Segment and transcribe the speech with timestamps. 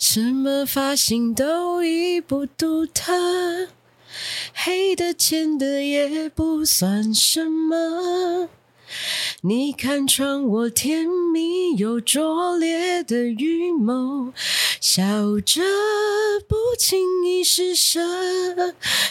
[0.00, 3.68] 什么发型都已不独特，
[4.54, 8.48] 黑的浅的也不算什么。
[9.42, 14.32] 你看穿我甜蜜又拙劣的预谋，
[14.80, 15.60] 笑着
[16.48, 18.00] 不经意施舍，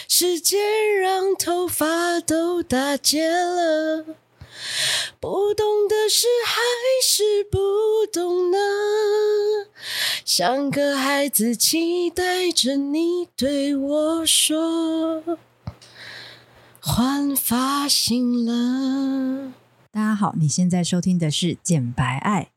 [0.08, 0.60] 时间
[1.00, 4.04] 让头发都打结了。
[5.18, 6.60] 不懂的事还
[7.02, 7.58] 是不
[8.12, 8.58] 懂呢？
[10.24, 15.22] 像个孩子期待着你对我说，
[16.80, 19.52] 换发型了。
[19.90, 22.50] 大家好，你现在收听的是《简白爱》。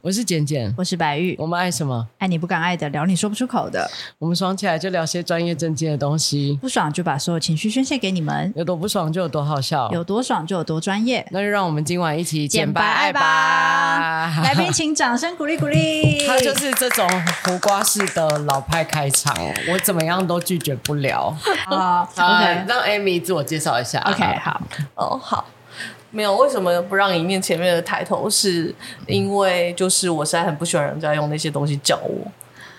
[0.00, 1.34] 我是简简，我是白玉。
[1.40, 2.06] 我们爱什么？
[2.18, 3.90] 爱你不敢爱的，聊你说不出口的。
[4.20, 8.52] 我们爽起来就聊些专业正经的东西，不爽就把所有情绪宣泄给你们。
[8.54, 11.26] 有多不爽就有多好笑，有多爽就有多专业。
[11.32, 14.32] 那就让我们今晚一起简白爱吧！
[14.44, 16.24] 来宾请掌声鼓励鼓励。
[16.28, 17.04] 他就是这种
[17.44, 19.36] 胡瓜式的老派开场，
[19.68, 21.36] 我怎么样都拒绝不了。
[21.66, 23.98] 好，OK，让 Amy 自我介绍一下。
[24.02, 24.60] OK，好，
[24.94, 25.44] 哦，好。
[26.10, 28.28] 没有，为什么不让你面前面的抬头？
[28.30, 28.74] 是
[29.06, 32.30] 因为就是我实在很不喜欢人家用那些东西叫我，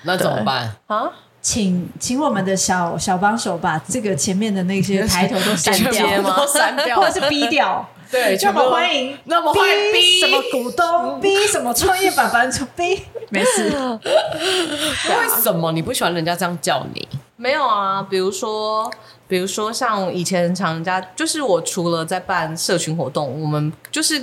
[0.03, 1.09] 那怎么办啊？
[1.41, 6.45] 请请我们的小小帮手把这个前面的那些抬头都删掉 吗？
[6.45, 7.88] 删掉，或者是逼掉？
[8.11, 13.69] 对，那么欢迎，那么欢迎逼什么股东， 逼什么创业板板逼，没事。
[14.03, 17.08] 为什么你不喜欢人家这样叫你？
[17.39, 18.91] 没有啊，比如说。
[19.29, 24.19] 比如说，像以前常人家，就是我除了在办社群活动，我们就是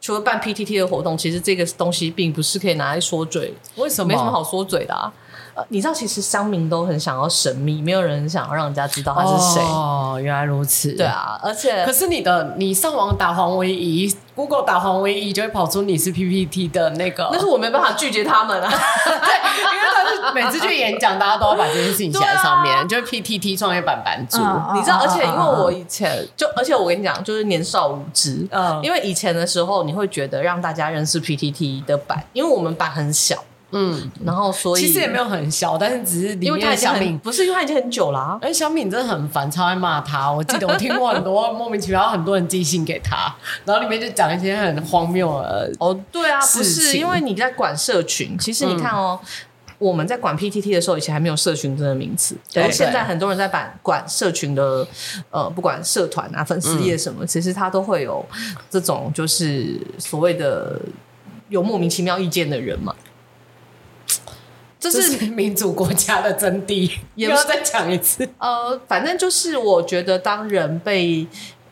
[0.00, 3.54] 除了办 PTT 的活动，其实这个东西并不是可以拿来说嘴。
[3.76, 4.08] 为什么？
[4.08, 5.12] 没什么好说嘴的啊。
[5.58, 9.60] 呃，你知道，其实乡民都很想要神秘，没有人想要让人家知道他是谁。
[9.62, 10.92] 哦，原来如此。
[10.92, 14.14] 对啊，而且可是你的，你上网打黄唯一。
[14.36, 18.70] Google 打黄唯一就会跑出你是 PPT 的那个，但是我没办法拒绝他们啊。
[18.70, 19.34] 对，
[19.74, 25.00] 因为他是每次去演讲，大家都要把这件事情写在上面，啊、就是 PTT 创业板版主，嗯、你知道？
[25.02, 33.42] 而且因为我以前就，而且我跟你讲，就是年少无知，嗯，因为以前的时候，你会觉得让大家认识 PTT 的版，因为我们版很小。
[33.70, 40.32] 嗯，然后所以其实也没有很小，但是只是里面小敏不是因为他已经很久了，啊，而且小敏真的很烦，超爱骂他。
[40.32, 43.34] 我记得我听过很多莫名其妙，很多人寄信给他，
[43.66, 49.28] 然后里面就讲一些很荒谬的哦，对啊，不是因为你在管社群，其实你看哦，嗯、
[49.78, 54.88] 我们在管 PTT 的时候，以前还没有社群这个名词，对，对现在很多人在管管社群的，
[55.30, 58.24] 呃，不管社团啊、粉丝页什么，嗯、其实他都会有
[58.70, 60.80] 这种就是所谓的
[61.50, 62.94] 有莫名其妙意见的人嘛。
[64.80, 68.28] 这是民主国家的真谛， 也不要再讲一次。
[68.38, 71.26] 呃，反正就是我觉得，当人被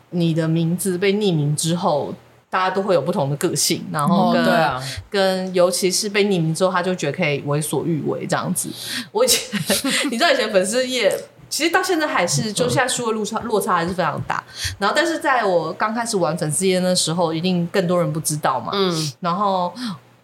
[0.09, 2.13] 你的名字被匿名之后，
[2.49, 8.69] 大家都会有不同的个性，然后跟、哦、对啊，跟尤其是被匿名之后，他就觉得可以为所欲为这样子。
[9.11, 9.57] 我以前
[10.11, 11.17] 你知道，以前粉丝页
[11.49, 14.43] 其实到现在还是，就现在输的落差落差还是非常大。
[14.79, 18.71] 然后，但是在我刚开始玩粉丝页的时候，一定更多人不知道嘛。
[18.73, 19.71] 嗯，然后。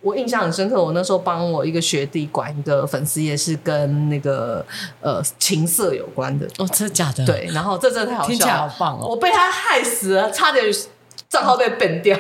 [0.03, 4.63] 我印象很深刻，我那时候帮我一个学弟管一个粉丝页，是跟那个
[4.99, 6.45] 呃情色有关的。
[6.57, 7.25] 哦，真的假的？
[7.25, 9.07] 对，然后这真的太好笑了，听起来好棒哦！
[9.07, 10.65] 我被他害死了，差点
[11.29, 12.15] 账号被 ban 掉。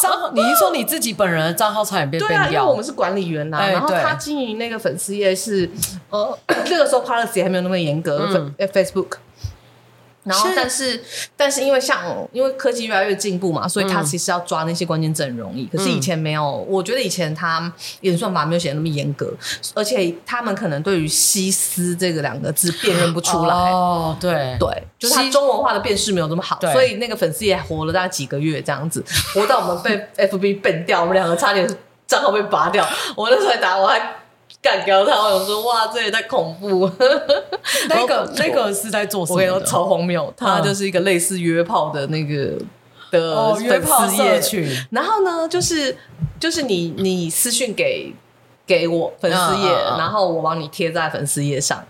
[0.00, 0.30] 账号？
[0.32, 2.28] 你是说你自己本人的账号差点被 ban 掉？
[2.28, 5.68] 对啊，因为我们是管理员呐、然后他经营那个粉丝页是
[6.10, 9.16] 呃 那个时候 policy 还没有那么严格，嗯、Facebook。
[10.24, 11.02] 然后，但是，
[11.36, 12.00] 但是，因为像
[12.32, 15.66] 因为科技越来越进步嘛，所以他其实要抓那些关键字很容易。
[15.66, 17.72] 可是以前没有，我觉得以前他
[18.02, 19.34] 演算法没有写那么严格，
[19.74, 23.54] 而且他们可能对于“西斯”这个两个字辨认不出来。
[23.54, 29.04] 哦，对对，就是他中文化的辨识没有那么好，所以那个粉丝也活了大概几个月这样子，
[29.34, 31.68] 活到我们被 FB ban 掉，我们两个差点
[32.06, 32.88] 账号被拔掉。
[33.16, 34.21] 我那时候还打，我还。
[34.62, 36.88] 干掉他，我想说哇，这也太恐怖。
[37.90, 39.42] 那个那个是在做什么？
[39.54, 42.56] 我超荒谬，他就是一个类似约炮的那个
[43.10, 44.64] 的约炮社群。
[44.90, 45.98] 然后呢，就是
[46.38, 48.14] 就是你你私讯给
[48.64, 51.84] 给我粉丝页，然后我帮你贴在粉丝页上。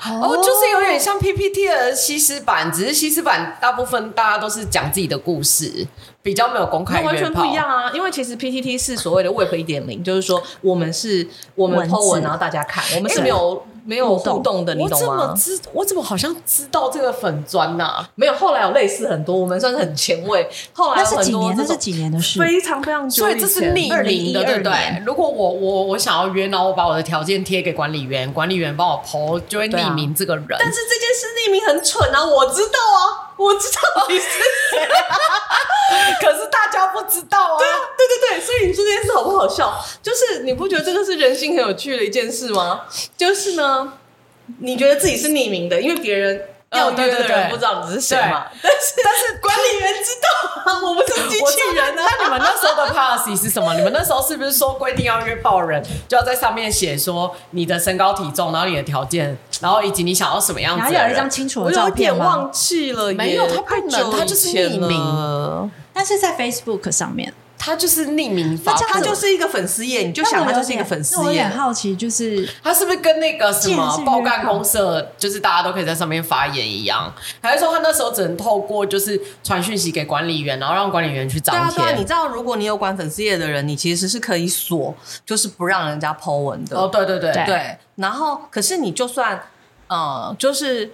[0.00, 5.84] 哦，就是有点像 PPT 的西施版，只是西施版大部分大家都是讲自己的故事，
[6.22, 7.90] 比较没有公开，完全不一样啊！
[7.94, 15.06] 因为其实 PTT 是所谓的 Web 一点零，就是说我们是我们 po 文，然后大家看，我们是没有没有互动的，你懂吗？
[15.06, 15.60] 我怎么知？
[15.72, 18.10] 我怎么好像知道这个粉砖呐、啊？
[18.16, 20.46] 没有，后来有类似很多，我们算是很前卫。
[20.72, 21.56] 后来有很多那是几年？
[21.56, 22.38] 那是几年的事？
[22.38, 23.22] 非常非常久。
[23.22, 25.02] 所以这是匿名的，对不对？
[25.06, 30.44] 如果我我我想要约，然后我把我的条件贴给管理员，管理员帮我 po，就会匿名这个人。
[30.44, 32.26] 啊、但是这件事匿名很蠢啊！
[32.26, 34.26] 我知道啊，我知道你是
[34.70, 34.78] 谁，
[36.20, 37.58] 可是大家不知道啊。
[37.58, 39.82] 对啊，对对对，所以你说这件事好不好笑？
[40.02, 42.82] 就是你不觉得这个是人性很有趣的一件事吗？
[43.16, 43.94] 就是呢。
[44.60, 46.42] 你觉得自己是匿名的，因为别人
[46.72, 48.46] 要约的人不知道你是谁嘛？
[48.62, 52.06] 但是但是管理员知道啊，我不是机器人啊。
[52.18, 53.74] 那你们那时候的 policy 是什么？
[53.74, 60.84] 你们那时候是不是说规定要约爆人，就要在上面写说你的身高体重，然后你的条件，然后以及你想要什么样子？
[60.84, 62.18] 的哪有一张清楚的照片吗？
[62.18, 67.32] 我有点忘记了，没有，他不能，他就是匿名，但是在 Facebook 上面。
[67.58, 71.26] 他就是匿名发，他就是一个粉丝页，你就想他就是一个粉丝页。
[71.26, 77.12] 我也好奇，就是他是不是跟那个什么爆干公社，就是大家都可以在上面发言一样？
[77.42, 81.82] 还是说他那时候只能透过就是传讯息给管理员，然后让管理员去张贴？
[81.82, 84.94] 对啊，你知道，如果你有管粉丝页的人，你其实是可以锁，
[85.26, 86.78] 就是不让人家 po 文的。
[86.78, 87.76] 哦，对对对对。
[87.96, 89.42] 然后，可是你就算
[89.88, 90.92] 呃，就是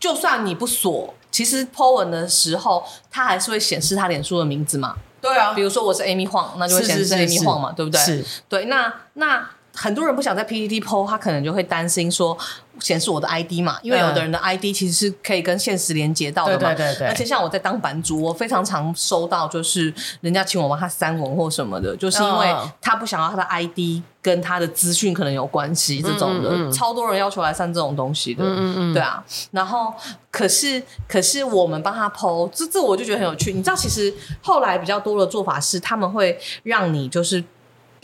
[0.00, 4.96] 就算你不锁，其实 po 文的时候，他还是会显示他脸书的名字嘛。
[5.20, 8.00] 对啊，比如说我是 Amy Huang，那就会显示 Amy Huang 嘛，对不对？
[8.00, 8.64] 是，对。
[8.66, 12.36] 那那很多人不想在 PTT PO，他可能就会担心说
[12.80, 16.74] 显示我的 ID 嘛，因为有的人的 ID 其实是可以跟现实连接到的嘛。
[16.74, 17.06] 对对对对。
[17.08, 28.42] 而且像我在当版主，我非常常收到就是人家请我帮他删文或什么的，就是因为他不想要他的 ID 跟他的资讯可能有关系这种的，嗯嗯嗯，超多人要求来删这种东西的。
[28.44, 28.94] 嗯嗯嗯。
[28.94, 29.94] 对啊，然后
[30.30, 33.52] 可是可是我们帮他 PO，这这我就觉得很有趣。
[33.52, 34.12] 你知道，其实
[34.42, 37.42] 后来比较多的做法是，他们会让你就是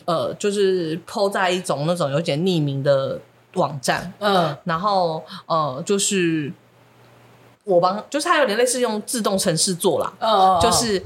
[0.06, 3.20] 呃，就是 PO 在一种那种有点匿名的。
[3.54, 6.52] 网站，嗯，然后呃，就是
[7.64, 11.02] 我帮，就是它有点类似用自动程式做啦，嗯，就是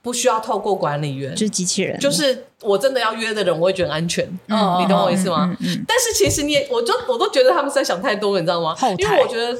[0.00, 5.56] 不需要透过管理员，就是机器人，就是我真的要约的人，我会觉得安全，嗯，你懂我意思吗？
[5.58, 8.76] 嗯，但是其实你也，我就我都觉得他们是在想太多，你知道吗？
[8.96, 9.58] 因为我觉得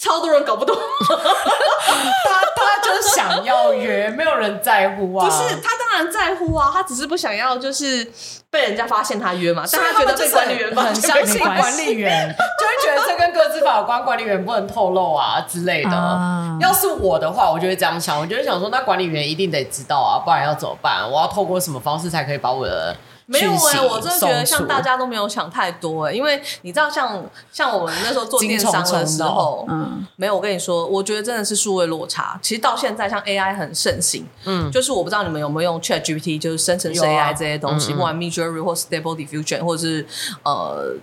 [0.00, 0.74] 超多人搞不懂，
[1.06, 8.10] 他他就是想要约，没有人在乎啊，不是他当然在乎啊，他只是不想要就是。
[8.52, 15.90] 被人家发现他约嘛，但他觉得被管理员很相信管理员， 就会觉得这跟各自法有关，管理员不能透露啊之类的。
[15.90, 21.08] 啊、要是我的话，我就会这样想，我就会想说，那管理员一定得知道啊，不然要怎么办？
[21.08, 22.96] 我要透过什么方式才可以把我的？
[23.30, 27.10] 没有哎、欸，我真的觉得像大家都没有想太多哎、欸，因为你知道像，
[27.52, 30.34] 像像我们那时候做电商的时候，嗯，没有。
[30.34, 32.36] 我跟你说，我觉得真的是数位落差。
[32.42, 40.04] 其实到现在，像 AI 很盛行，嗯，就是我不知道你们有没有用 ChatGPT，就是生成式 AI 这些东西，不管 Midjourney 或 Stable Diffusion，或者是
[40.42, 40.96] 呃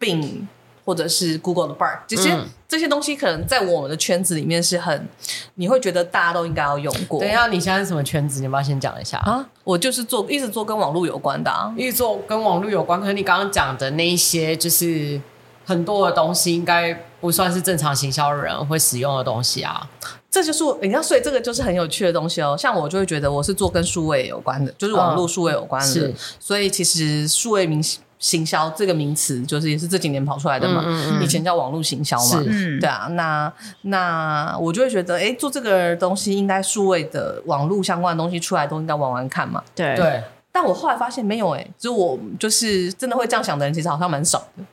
[0.00, 0.46] Bing。
[0.86, 5.08] 或者是 Google 的 Bard，这些、嗯、这些东西可能在我们的圈子里面是很，
[5.56, 7.18] 你会觉得大家都应该要用过。
[7.18, 8.38] 等一下，你现在是什么圈子？
[8.38, 9.44] 你要不要先讲一下啊？
[9.64, 13.00] 我就是做一直做跟网络有关的、啊，一直做跟网络有关。
[13.00, 15.20] 可是你刚刚讲的那一些，就是
[15.64, 19.90] 很多的东西，应该不算是正常行销人会使用的东西啊。
[20.30, 22.54] 这就是你看，所以这个就是很有趣的东西哦。
[22.56, 26.12] 像我就会觉得我是做跟数位有关的，就是网络数位有关的。
[26.38, 28.00] 所以其实数位明星。
[28.18, 33.06] 行销这个名词就是也是这几年跑出来的嘛，嗯嗯嗯、以前叫网络行销嘛，是对啊。
[33.10, 33.52] 那
[33.82, 39.62] 那我就会觉得，哎，做这个东西应该数位的网络相关的东西出来都应该玩玩看嘛。
[39.74, 40.22] 对对。
[40.50, 44.64] 但我后来发现没有，哎，就我就是真的会这样想的人，其实好像蛮少的。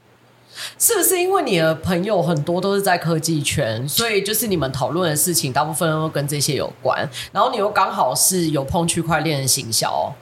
[0.78, 10.14] 是不是因为你的朋友很多都是在科技圈，所以就是你们讨论的事情大部分都跟这些有关，然后你又刚好是有碰区块链的行销。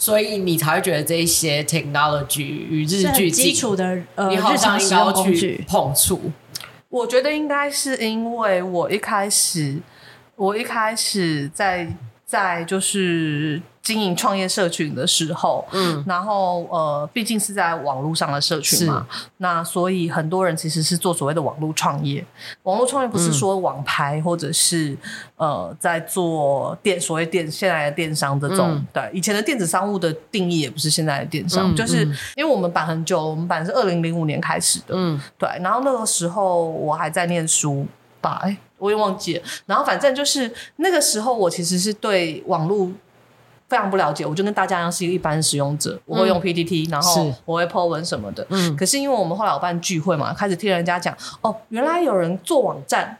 [0.00, 6.32] 所以你才会觉得这一些 technology 与日俱进，基础的呃，你好像应该要去碰触。
[6.88, 9.78] 我觉得应该是因为我一开始，
[10.36, 11.86] 我一开始在
[12.30, 13.60] 在就是。
[13.82, 19.06] 经营创业社群的时候，嗯，然后呃，毕竟是在网络上的社群嘛，
[19.38, 22.22] 那所以很多人其实是做所谓的网络创业。
[22.64, 24.90] 网络创业不是说网拍，或者是、
[25.38, 28.68] 嗯、呃，在做电所谓电现在的电商这种。
[28.72, 32.04] 嗯、对，以前的电子商务的定义也不是现在的电商，嗯、就是
[32.36, 35.48] 因为我们版很久，我们版是二零零五年开始的，嗯，对。
[35.62, 37.86] 然后那个时候我还在念书
[38.20, 39.42] 吧，哎，我也忘记了。
[39.66, 42.90] 然后反正就是那个时候，我其实是对网络。
[43.68, 48.44] 非常不了解，我就跟大家一样是一个一般使用者，我会用 PPT，、嗯、然后我会 po 文什么的。
[48.50, 53.16] 嗯，可是因为我们后来有办聚会嘛，开始听人家讲，哦，原来有人做网站，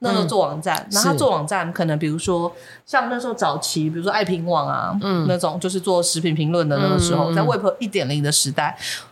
[0.00, 2.52] 那时候做网站，然后、嗯、他做网站可能比如说
[2.84, 8.76] 像那时候早期，比如说爱评网啊，嗯，那种就是做食品评论的那个时候，嗯、在 Web 一点零的时代，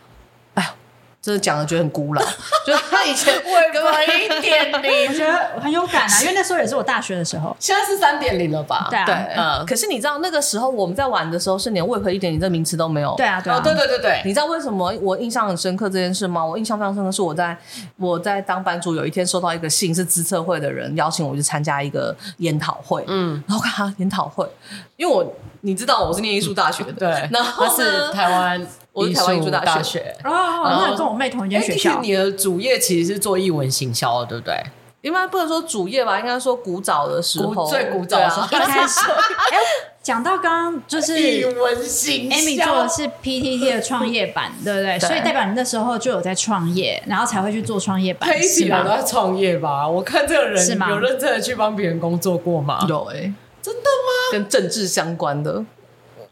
[1.21, 2.21] 真的讲的觉得很古老，
[2.65, 8.87] 就是他以前为何一点 零，我觉得很有感啊， 因为那时候也是我大学的时候，现在是三点零了吧？
[8.89, 9.65] 对啊，对，嗯。
[9.67, 13.13] 可是你知道那个时候我们在玩的时候，是连为何一点零这个名词都没有。
[13.17, 14.21] 对啊，对啊，对对对对。
[14.25, 16.43] 你知道为什么我印象很深刻这件事吗？
[16.43, 17.55] 我印象非常深刻，是我在
[17.97, 24.49] 我在当班主，有一天收到一个信，是资策会的人邀请我去参加一个研讨会，嗯，然后看他研讨会，
[24.97, 28.67] 因为我你知道我是念艺术大学的，对，然后他是台湾。
[28.93, 30.29] 我是台湾艺术大学哦，
[30.65, 31.99] 那跟我妹同一间学校。
[32.01, 34.55] 你的主业其实是做艺文行销的，对不对？
[35.01, 38.45] 应该不能说主业吧，应该说古早的时候，最古早的时候。
[38.51, 39.57] 一开始，哎，
[40.03, 44.99] 讲到刚刚就是艺文行销，Amy 做的是 PTT 的创业板，对不对？
[44.99, 48.29] 所以代表你那时候就有在创业，然后才会去做创业板。
[48.29, 49.87] 他一直以来都在创业吧？
[49.87, 50.79] 我看这个人？
[50.89, 52.85] 有认真的去帮别人工作过吗？
[52.87, 54.31] 有哎，真的吗？
[54.33, 55.65] 跟政治相关的。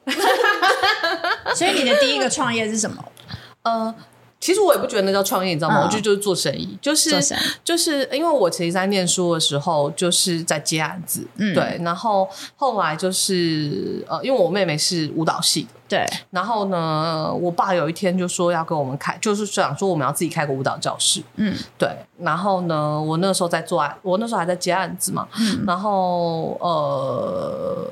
[1.56, 3.04] 所以你的第一个创业是什么？
[3.64, 3.94] 呃，
[4.40, 5.82] 其实我也不觉得那叫创业，你知道吗？
[5.82, 7.22] 嗯、我觉得就是做生意，就是
[7.64, 11.78] 就是因为我其实，在念书的时候就是在接案子，嗯，对。
[11.84, 16.06] 然后后来就是呃，因为我妹妹是舞蹈系的，对。
[16.32, 21.90] 然后呢，我爸有一天就说要跟我们开，就是想说我们要自己开个舞蹈教室，嗯，对。
[22.20, 25.66] 然后呢，我那时候在做案，我那时候还在接案子嘛，嗯。
[25.68, 27.86] 然后呃，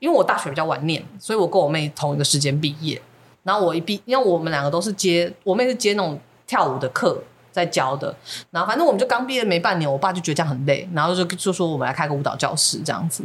[0.00, 3.00] 因为我大学比较晚念，所以我跟我妹同一个时间毕业。
[3.42, 8.14] 然后我一毕，因为我们两个都是接，我妹是接那种跳舞的课在教的。
[8.50, 13.24] 然后反正我们就刚毕业没半年，我爸就觉得这样很累，然后就就说我们来开个舞蹈教室这样子。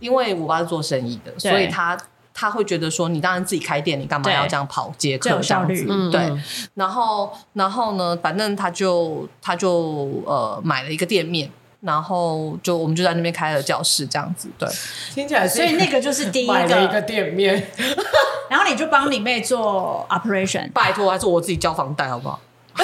[0.00, 1.96] 因为我爸是做生意的，所以他
[2.34, 5.84] 他会觉得说，你当然自己开店，你干嘛要这样跑接课这样子？
[6.10, 6.32] 对。
[6.74, 11.50] 然后然后呢，反正他就他就呃买了一个店面。
[11.84, 14.68] 然后就我们就在那边开了教室，这样子，对，
[15.12, 15.56] 听起来是。
[15.56, 17.66] 所以那个就是第一个一个店面，
[18.48, 22.40] 然后你就帮你妹做 operation，拜托还是我自己交房贷好不好？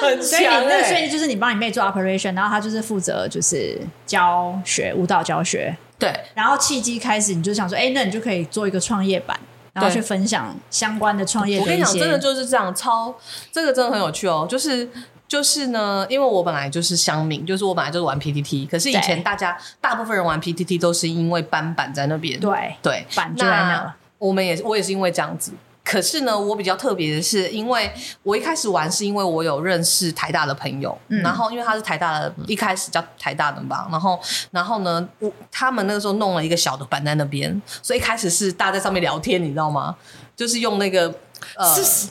[0.00, 6.10] 很所以你那所以就是你帮你妹做 operation，然后她就是负责就是教学舞蹈教学，对。
[6.34, 9.38] 然后契机开始，你就想说，哎，那你就可以做一个创业板，
[9.74, 11.60] 然后去分享相关的创业。
[11.60, 13.14] 我跟你讲，真的就是这样，超
[13.52, 14.88] 这个真的很有趣哦，就是。
[15.30, 23.68] 就是呢，因为我本来就是乡民，就是我本来就是玩 PTT，可是以前大家大部分人玩 PTT 都是因为搬板在那边，对对，板就在那。
[23.68, 25.52] 那我们也是，我也是因为这样子。
[25.84, 27.88] 可是呢，我比较特别的是，因为
[28.24, 34.18] 我一开始玩是因为我有认识台大的朋友，嗯、然后因为他是台大的，一开始叫台大的吧，然后
[34.50, 39.94] 然后呢，我他们那个时候弄了一个小的板在那边，所以一开始是大家在上面聊天，你知道吗？
[40.34, 41.14] 就是用那个
[41.54, 41.72] 呃。
[41.76, 42.08] 是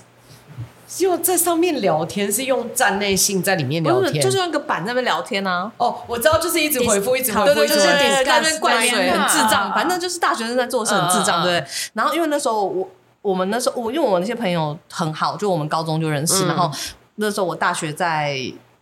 [0.98, 5.72] 用在上面聊天，是用站内信在里面聊天，就是用一个板在那边聊天啊。
[5.78, 9.74] 哦，我知道，就是一直回复，一直回复，就是在那边灌水，很智障。
[9.74, 11.64] 反正就是大学生在做事很智障，对。
[11.94, 12.90] 然后因为那时候我
[13.22, 16.72] 我们那时候我因为我那些朋友很好，就我们高中就认识，然后
[17.16, 18.38] 那时候我大学在。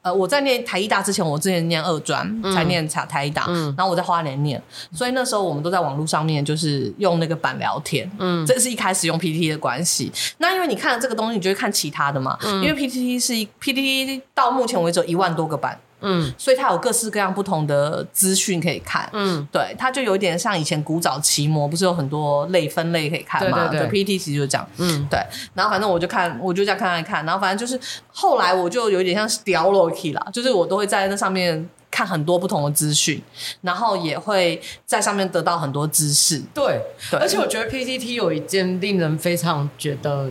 [0.07, 4.61] 呃，我在念台艺大之前，我之前念二专，才念台台艺大，嗯、然后我在花莲念，
[4.93, 10.09] 所以那时候我们都在网络上面，就是用那个板聊天，嗯，这是一开始用 PTT 的关系。
[10.37, 15.77] 那因为你看了这个东西，你就会看其他的嘛，嗯、因为 PTT 是一 PTT 到目前为止有一万多个板。
[16.01, 19.09] 嗯，所以它有各式各样不同的资讯可以看。
[19.13, 23.67] 嗯，对，它就有一点像以前古早奇摩，不是有很多类分类可以看嘛？
[23.67, 24.67] 对对对，PTT 其实就是这样。
[24.77, 25.19] 嗯，对。
[25.55, 27.25] 然后反正我就看，我就这样看看看。
[27.25, 27.79] 然后反正就是
[28.11, 33.19] 后来我就有点像掉落去啦，就是我都会在那上面看很多不同的资讯，
[33.61, 36.39] 然后也会在上面得到很多知识。
[36.53, 37.19] 对，对。
[37.19, 40.29] 而且我觉得 PTT 有一件令人非常觉得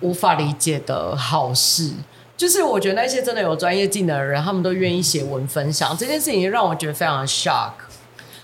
[0.00, 1.92] 无法理解的好事。
[2.40, 7.72] 就是我觉得那些真的有专业技能的人，他们都愿意写文分享这件事情，让我觉得非常的 shock。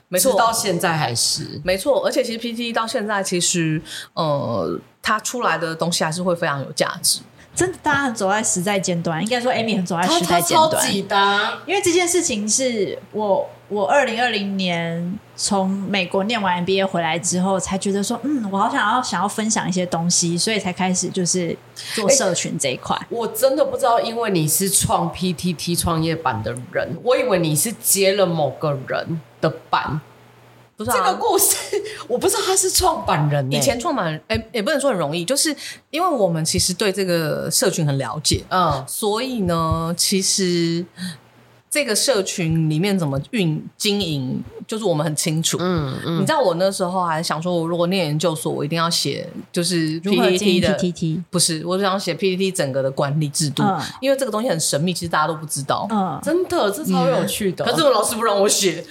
[0.09, 2.05] 没错，到现在还是没错。
[2.05, 3.81] 而且其实 PTE 到现在，其实
[4.13, 7.21] 呃，它出来的东西还是会非常有价值。
[7.55, 10.71] 真的，大家很走在时代尖端，应该说 Amy 很走在时代尖端。
[10.71, 13.49] 超级的，因为这件事情是我。
[13.69, 21.57] 我二零二零年从美国念完 MBA 回来之后，才觉得说，嗯，我好想要想要分享一些东西，所以才开始就是
[21.95, 22.97] 做社群这一块。
[22.97, 30.01] 欸，我真的不知道，因为你是创 PTT 创业板的人，我以为你是接了某个人的板。
[30.77, 31.57] 不是、啊、这个故事，
[32.07, 33.51] 我不知道他是创办人。
[33.51, 35.53] 以前创办人，哎、欸，也不能说很容易，就是
[35.91, 40.87] 因为我们其实对这个社群很了解，嗯，所以呢，其实。
[41.77, 45.59] 这个社群里面怎么运经营，就是我们很清楚。
[45.61, 55.87] 嗯嗯，你知道我那时候还想说，我如果念研究所，我一定要写就是 PPT 的 PPT，不是，我是想写 PPT 整个的管理制度，嗯、因为这个东西很神秘，其实大家都不知道。
[55.91, 57.63] 嗯，真的，这超有趣的。
[57.67, 58.83] 可是我老师不让我写，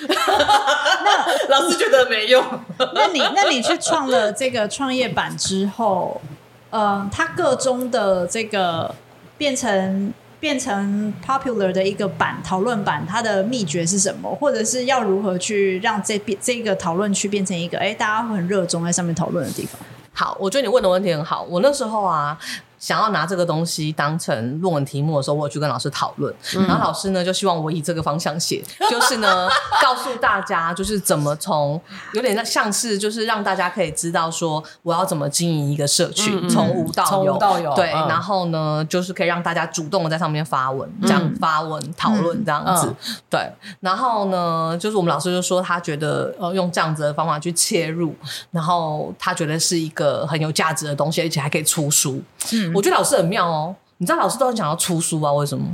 [1.49, 2.45] 那 老师觉得没用。
[2.93, 6.21] 那你那你去创了这个创业板之后？
[6.69, 8.93] 呃，它个中的这个
[9.39, 14.33] 变成变成 popular 的一个版讨论版，它的秘诀是什么？
[14.35, 19.79] 或者是要如何去让这变这个讨论区变成一个哎，大家会很热衷在上面讨论的地方？
[20.13, 21.43] 好，我觉得你问的问题很好。
[21.49, 22.37] 我那时候啊。
[22.85, 29.49] 想要拿这个东西当成论文题目的时候，我有去跟老师讨论，嗯、然后老师呢就希望我以这个方向写， 就是呢
[29.81, 31.81] 告诉大家就是怎么从
[32.13, 48.13] 有点像是就是让大家可以知道说我要怎么经营一个社群，从、嗯、无到有，到有对，嗯、然后呢就是可以让大家主动的在上面发文，这样发文讨论这样子，嗯、对，然后呢就是我们老师就说他觉得呃用这样子的方法去切入，
[48.51, 52.21] 然后他觉得是一个很有价值的东西，而且还可以出书，
[52.53, 52.74] 嗯。
[52.75, 55.31] 我觉得老师很妙哦，你知道老师都很想要出书啊？
[55.33, 55.65] 为什么？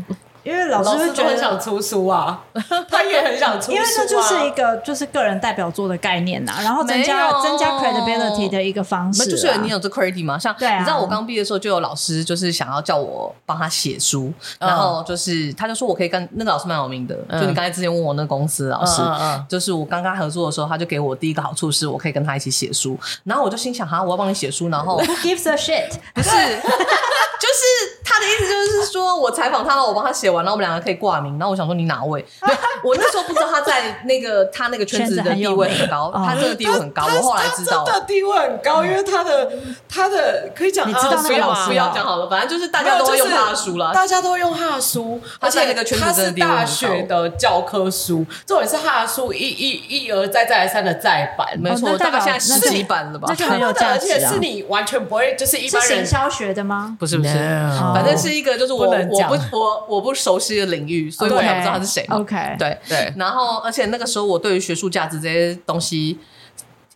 [0.43, 2.43] 因为老师会觉得很想出书啊，
[2.89, 9.25] 他也很想出书，啊，因为那就是一个就是个人代表作的概念呐，啊，然后增加增加 credibility 的一个方式，啊。
[9.25, 10.37] 就是你有这 credit 吗？
[10.39, 25.91] 像，啊，你知道我刚毕业的时候就有老师就是想要叫我帮他写书，嗯，然后就是他就说我可以跟那个老师蛮有名的，嗯，就你刚才之前问我那个公司老师，嗯嗯嗯，就是我刚刚合作的时候，他就给我第一个好处是我可以跟他一起写书，然后我就心想哈，我要帮你写书，然后 Who gives a shit？
[26.13, 26.29] 不是，
[27.41, 28.00] 就是
[29.11, 31.11] 说我采访他了，我帮他写完，然后我们两个可以挂。
[31.21, 32.21] 然后我想说你哪位？
[32.41, 37.03] 对，我那时候不知道他在那个他那个圈子的地位很高，他这个地位很高。
[37.05, 39.51] 我后来知道，他的地位很高，因为他的
[39.89, 53.27] 他的可以讲，你知道那个老师不要讲好了，反正就是大家都会用他的书了，大家都会用他的书，而且那个圈子真的大学的教科书，重点是他的书一一一而再再而三的再版，没错，大概现在十几版了吧？
[53.29, 56.95] 这就很有价值，而且是你完全不会就是一般人行销学的吗？
[56.99, 57.33] 不是不是，
[57.93, 62.05] 反正是一个就是我我不我我不熟悉的领域，所以我也不知道他是谁。
[62.09, 66.17] OK，对对，然后而且那个时候我对于学术价值这些东西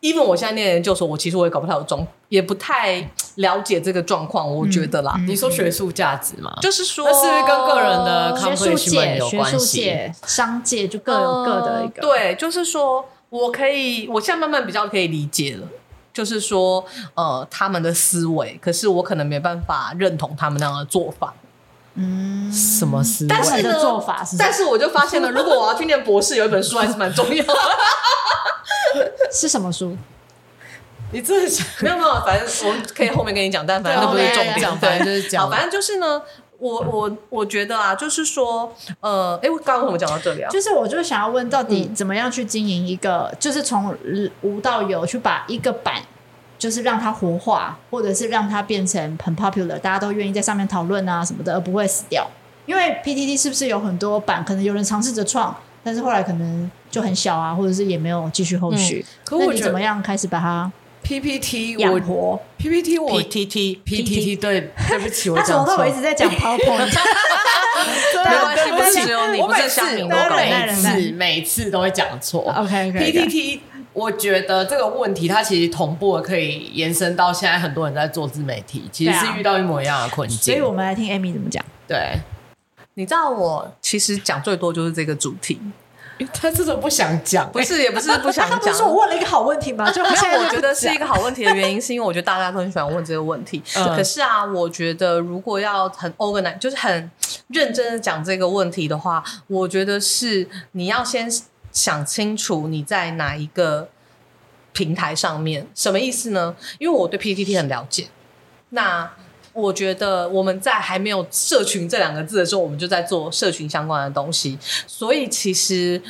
[0.02, 4.50] ，even 我现在念研究所，我其实我也搞不太懂，也不太了解这个状况。
[4.50, 12.02] 我觉得啦，嗯、你说学术价值嘛，就是说，那是不是跟个人的学术界、学术界、商界就各有各的一个、呃？
[12.02, 15.68] 对，就是说我可以，我现在慢慢比较可以理解了，
[16.14, 16.86] 就是说，
[17.16, 21.34] 呃，他们的思维，可是我可能没办法认同他们那样的做法。
[21.96, 23.30] 嗯，什么思维？
[23.30, 27.54] 但是的做法是，但是我就发现了，如果我要去念博士，有一本书还是蛮重要的。
[29.32, 29.98] 是什么书？
[31.12, 35.50] 你真的想没有没有，反正我们可以后面跟你讲，但反正那不是重点，反正就是讲。
[35.50, 36.22] 反正就是呢，
[36.58, 40.50] 我我我觉得啊，就是说，呃，哎，我刚刚为什么讲到这里啊？
[40.50, 43.96] 就是我就想要问，到底怎么样去经营一个，就是从
[44.42, 46.01] 无到有，去把一个版。
[46.66, 52.28] 就是让它活化，或者是让它变成很 popular，大家都愿意在上面讨论啊什么的，而不会死掉。
[52.66, 59.06] 因为 PTT 是不是有很多版，可能有人尝试着创，但是后来可能就很小啊，或者是也没有继续后续。
[59.08, 60.72] 嗯、可我那你怎么样开始把它
[61.04, 65.66] PPT 养活？PPT 我 PTT PTT 对，对不起，我 讲错。
[65.66, 66.98] 他从头到尾一直在讲 PowerPoint。
[68.25, 72.51] 没关系，不是只有你，不是我每次每次都会讲错。
[72.58, 73.60] OK PTT。
[73.96, 80.38] 我觉得这个问题，它其实同步的可以延伸到现在很多人在做自媒体，其实是遇到一模一样的困境。
[80.38, 81.64] 所以我们来听 Amy 怎么讲。
[81.88, 82.20] 对，
[82.96, 85.62] 你知道我其实讲最多就是这个主题，
[86.34, 88.50] 他真的不想讲，不是也不是不想讲。
[88.50, 89.90] 他不是说我问了一个好问题吗？
[89.90, 93.64] 就现在我觉得是一个好问题的原因，是因为我觉得大家都很喜欢问这个问题。
[93.74, 97.10] 可是啊，我觉得如果要很 organize，就是很
[97.48, 101.31] 认真的讲这个问题的话，我觉得是你要先。
[101.75, 103.90] 想清楚你在哪一个
[104.72, 106.55] 平台上面，什么意思呢？
[106.79, 108.07] 因为我对 PTT 很了解，
[108.70, 109.11] 那
[109.51, 114.57] 我觉得我们在还没有社群这两个字的时候，我们就在做社群相关的东西，
[114.88, 116.01] 所以其实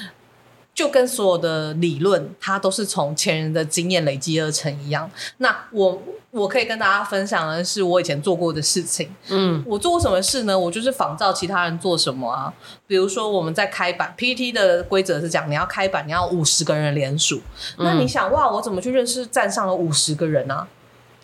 [0.75, 5.09] 就跟所有的理论，它都是从前人的经验累积而成一样。
[5.37, 5.99] 那我。
[6.35, 9.09] 我可以跟大家分享的是我以前做过的事情。
[9.29, 10.59] 嗯，我做过什么事呢？
[10.59, 12.53] 我就是仿照其他人做什么啊。
[12.85, 17.41] 比如说我们在开版，PPT 的规则是讲：你要开版，你要五十个人连署。
[17.77, 20.67] 嗯、那你想，哇，我怎么去认识站上了五十个人呢、啊？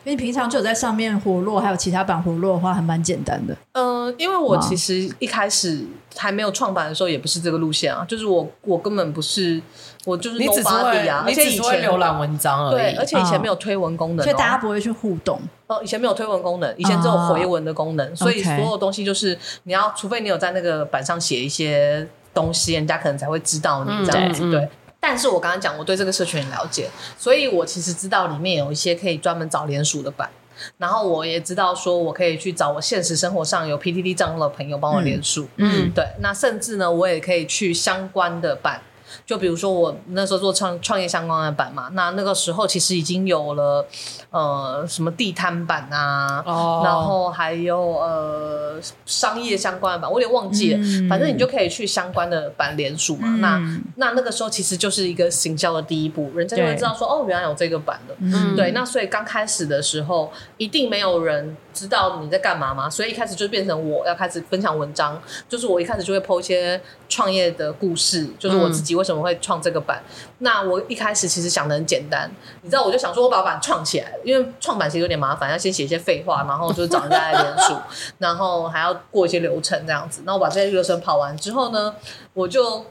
[0.03, 3.55] 因为平常就有在上面活络，还有其他版活络的话，还蛮简单的。
[3.73, 5.85] 嗯、呃，因为我其实一开始
[6.15, 9.61] 还没有创版的时候，也不是这个路线啊，就是我我根本不是，
[10.05, 12.75] 我就是 nobody 啊，你只是会浏览文章而已。
[12.75, 15.39] 对，而且以前没有推文功能、哦，所以大家不会去互动。
[15.67, 24.45] 哦，以前没有推文功能，以前只有回文的功能，哦、所以所有东西就是你要，除非你有在那个版上写一些东西，人家可能才会知道你这样子。
[24.45, 24.69] 嗯、对。
[25.01, 26.87] 但是我刚刚讲，我对这个社群很了解，
[27.17, 30.29] 所以我其实知道里面有一些可以专门找联署的版，
[30.77, 38.79] 然后我也知道说我可以去找我现实生活上有 PTT 账号的朋友帮我联署，嗯，对，那甚至呢，我也可以去相关的版
[39.25, 43.85] 就比如说我那时候做创创业相关的版嘛，那那个时候其实已经有了
[44.29, 53.57] 呃什么地摊版啊，哦、然后还有呃商业相关的版，我有点忘记了，嗯、反正你就可以去相关的版联署嘛。
[53.57, 58.71] 嗯、那那那个时候其实就是一个行销的第一步，人家就会知道说哦，原来有这个版的，嗯、对。
[58.71, 66.79] 那所以刚开始的时候，一定没有人知道你在干嘛吗，所以一开始就变成我要开始分享文章，就是我一开始就会剖一些
[67.09, 70.03] 创业的故事，就是我自己为什么会创这个版。
[70.39, 72.29] 那我一开始其实想的很简单，
[72.61, 77.75] 你知道，我就想说我把版创起来，因为创版其实有点麻烦，要先写一些废话，然后就找人家来连署，
[78.19, 80.23] 然后还要过一些流程这样子。
[80.25, 81.95] 那我把这些流程跑完之后呢，
[82.33, 82.85] 我就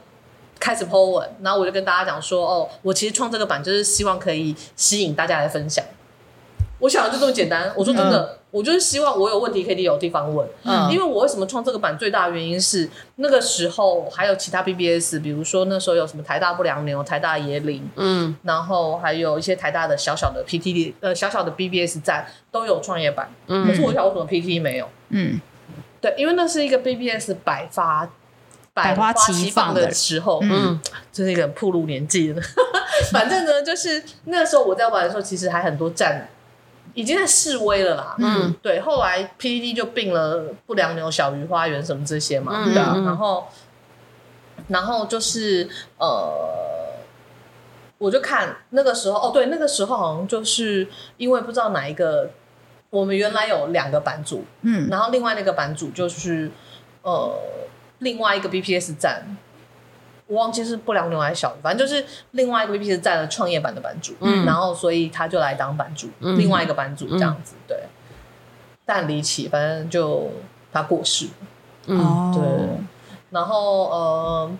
[0.59, 5.83] 开始 po 文，然后我就跟大家讲说，哦，我其实创这个版就是希望可以吸引大家来分享。
[6.81, 7.71] 我想的就这么简单。
[7.75, 10.45] 我说真的，嗯、我就是希望我有问题可以有地方问。
[10.63, 23.29] 嗯，因为我为什么创这个版最大的原因是那个时候还有其他 BBS，比如说那时候有什么台大不良牛、台大野林，嗯，然后还有一些台大的小小的 PT 呃小小的 BBS 站都有创业版。
[23.47, 24.89] 嗯，可是我想为什么 PT 没有？
[25.09, 25.39] 嗯，
[26.01, 28.09] 对，因为那是一个 BBS 百发
[28.73, 30.39] 百花齐放的时候。
[30.41, 30.79] 嗯，
[31.13, 32.41] 这是一个暴露年纪的。
[33.11, 36.27] 反正呢，就是那时候我在玩的时候，其实还很多站。
[36.93, 43.47] 已经在示威了啦，嗯，对，后来 PDD 就并了不良牛、小鱼花园什么这些嘛，对啊，然后，
[44.67, 46.33] 然后就是呃，
[47.97, 52.29] 我就看那个时候，哦，对，那个时候好像就是因为不知道哪一个，
[52.89, 56.51] 我们原来有两个版主，嗯，然后另外那个版主就是
[57.03, 57.33] 呃，
[57.99, 59.37] 另外一个 BPS 站。
[60.31, 67.77] 我忘记是不良牛还是小，反正就是另外一个 VP 是占了创业版的版主，嗯，然后所以他就来当版主，嗯、另外一个版主这样子，嗯、对。
[68.85, 70.31] 但离奇，反正就
[70.71, 71.27] 他过世，
[71.87, 72.41] 嗯，对。
[73.31, 74.51] 然后呃，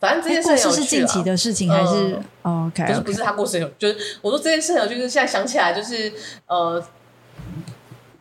[0.00, 2.84] 反正这件事情、啊、是近期的事情还是、呃、OK？
[2.86, 6.12] 不是，不是他过世，就是我说这件事情，就是现在想起来就是
[6.48, 6.84] 呃。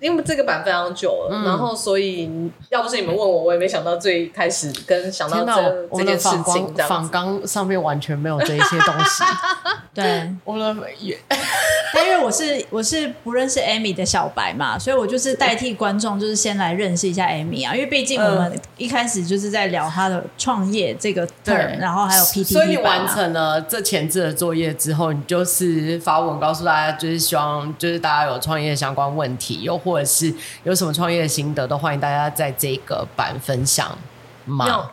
[0.04, 2.30] 因为这个版非常久了，嗯、然后所以
[2.70, 6.74] 要不是你们问我，我也没想到最开始跟想到这这件事情。
[6.88, 9.24] 仿纲上面完全没有这一些东西。
[9.94, 11.18] 对，我的也，
[11.94, 17.74] 但因为我是我是不认识 Amy 的小白嘛，所以我就是代替观众，就是先来认识一下 Amy 啊。
[17.76, 33.96] 因为毕竟我们一开始就是在聊他的创业这个 term，对然后还有 PTT，所以你完成了这前置的作业之后，你就是发文告诉大家，就是希望就是大家有创业相关问题，又或或者是有什么创业的心得，都欢迎大家在这个版分享
[34.44, 34.90] 嘛。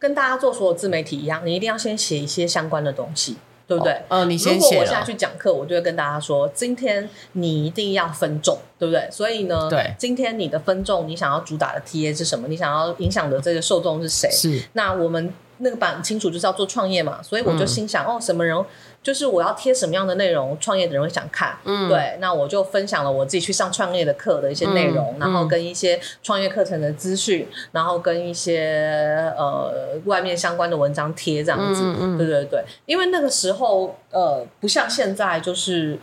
[0.00, 3.36] 跟大家做所有自媒体一样，你一定要先写一些相关的东西，
[3.68, 3.92] 对不对？
[4.08, 4.66] 嗯、哦，你先写。
[4.66, 9.08] 如果我现在去讲课，我就会跟大家说，今天你一定要分众，对不对？
[9.12, 12.48] 所以呢，对，今天你的分众，你想要主打的 TA 是什么？
[12.48, 14.28] 你想要影响的这个受众是谁？
[14.28, 14.60] 是。
[14.72, 18.56] 那我们那个版清楚就是要做创业嘛，所以我就心想，嗯、哦，什么人？
[19.04, 21.58] 就是我要贴什么样的内容，创业的人会想看。
[21.64, 29.70] 嗯，对，那我就分享了我自己去上创业的课的一些内容，嗯、然后跟一些创业课程的资讯，嗯、然后跟一些呃
[30.06, 31.82] 外面相关的文章贴这样子。
[31.84, 35.98] 嗯嗯，对对对，因为那个时候呃不像现在就是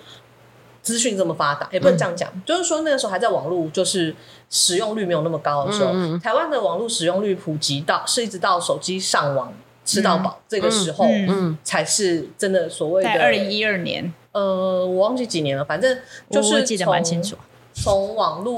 [0.84, 4.16] 资讯这么发达，也不能这样讲，嗯、就是说那个时候还在网络就是
[4.52, 9.52] 使用率没有那么高的时候，嗯、台湾的网络使用率普及到是一直到手机上网。
[9.84, 13.10] 吃到饱，嗯、这个时候，嗯，才是真的所谓的。
[13.10, 15.98] 在二零一二年，呃，我忘记几年了，反正
[16.30, 17.36] 就是我记得蛮清楚。
[17.74, 18.58] 从网络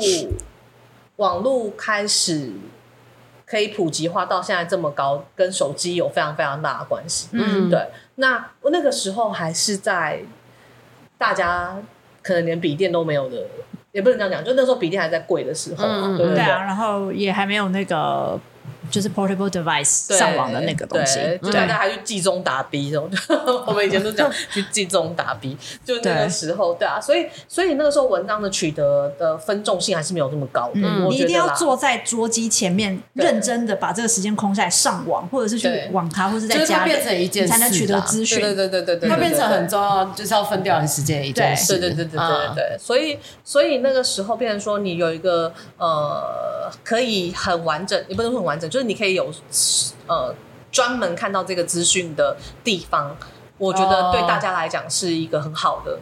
[1.16, 2.52] 网络开始
[3.46, 7.30] 可以普及化到现在这么高，跟手机有非常非常大的关系。
[7.32, 7.88] 嗯，对。
[8.16, 10.22] 那那个时候还是在
[11.18, 11.82] 大家
[12.22, 13.46] 可能连笔电都没有的，
[13.92, 18.40] 也不能这样讲，就那时候笔电还在贵的时候，嗯、对，对，对，对啊，然后也还没有那个。
[18.94, 23.10] 就是 portable device 上网的那个东西，就大家还去集中打 B 这种，
[23.66, 30.80] 我们以前都讲去集中打 B，， 就那个时候，对啊，所以所以那个时候文章的取得的分重性还是没有那么高的。
[31.10, 38.40] 你一定要坐在桌机前面，认真的把这个时间空下来上网，或者是去网咖，或者是在家变成一件事，才能取得资讯。
[38.40, 41.80] 对对对对对，它变成很重要，就是要分掉你时间的一件事。
[41.80, 48.83] 对对对对对对对，所以所以那个时候变成说，你有一个呃，可以很完整，也不能说很完整，就是。
[48.84, 49.32] 你可以有
[50.08, 50.34] 呃
[50.72, 53.16] 专门看到这个资讯的地方，
[53.58, 56.00] 我觉得对大家来讲是一个很好的，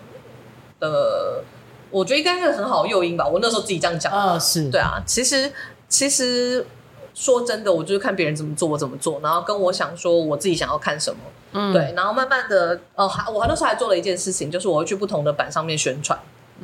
[0.80, 1.44] 呃，
[1.90, 3.28] 我觉得应该是很好诱因吧。
[3.28, 5.02] 我那时候自己这样讲，啊，是对啊。
[5.06, 5.52] 其实
[5.90, 6.66] 其实
[7.14, 11.20] 说真的，我就是看别人怎么做，我怎么做，然后跟我想说我自己想要看什么，
[11.52, 16.18] 嗯，对，然后慢慢的，哦、呃，还我那时候还做了一件事情，就是我会去不同的版上面宣传，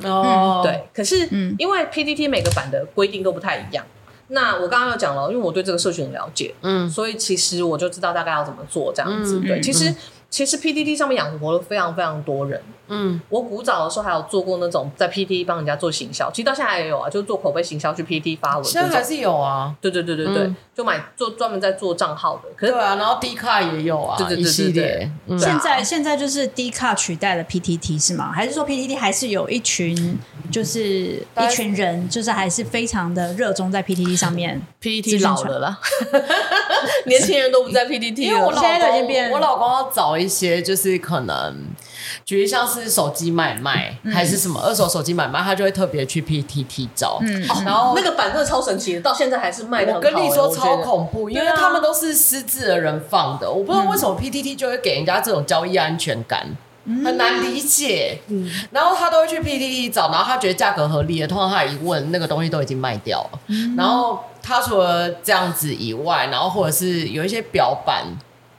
[0.04, 0.88] 哦、嗯，对。
[0.94, 1.28] 可是
[1.60, 3.86] 因为 PPT 每个版的规定都不太一样。
[4.30, 9.40] 那我刚刚又讲了，因为我对这个社群很了解，嗯，所以其实我就知道大概要怎么做这样子。
[9.40, 9.90] 嗯、对，其实。
[9.90, 9.96] 嗯
[10.30, 12.62] 其实 PDD 上面养活了非常非常多人。
[12.88, 18.64] 嗯，我古早的时候还有做过那种在 PTT 帮人家做行销，其实到现在也有啊，就做口碑行销去 PTT 发文。
[18.64, 19.76] 现在还是有啊。
[19.82, 22.44] 对对对对对，嗯、就买做专门在做账号的。
[22.56, 25.12] 可是对啊，然后 D 卡也有啊，对对对对对。
[25.28, 28.32] 嗯、现在现在就是 D 卡取代了 PTT 是吗？
[28.32, 30.18] 还是说 PTT 还是有一群
[30.52, 34.62] 就是一群人，就是还是非常的热衷在 PTT 上面？
[34.82, 35.80] PTT 老了啦，
[37.06, 38.24] 年轻人都不在 PTT 了。
[38.24, 41.66] 因为我老公，我老公要找一些就是可能，
[42.28, 47.20] 举例像是手机买卖、嗯、还是什么二手手机买卖，他就会特别去 PTT 找。
[47.22, 49.94] 嗯，然后那个版真的超神奇的，到现在还是卖的。
[49.94, 56.46] 我跟你说超恐怖，因为他们都是私自的人放的，我不知道为什么 PTT 就会给人家这种交易安全感，
[56.84, 58.20] 嗯、很难理解。
[58.28, 63.40] 嗯，然后他都会去 PTT 找，然后他觉得价格合理的，通常他一问那个东西都已经卖掉了。
[63.48, 68.04] 嗯、然后他除了这样子以外，然后或者是有一些表板。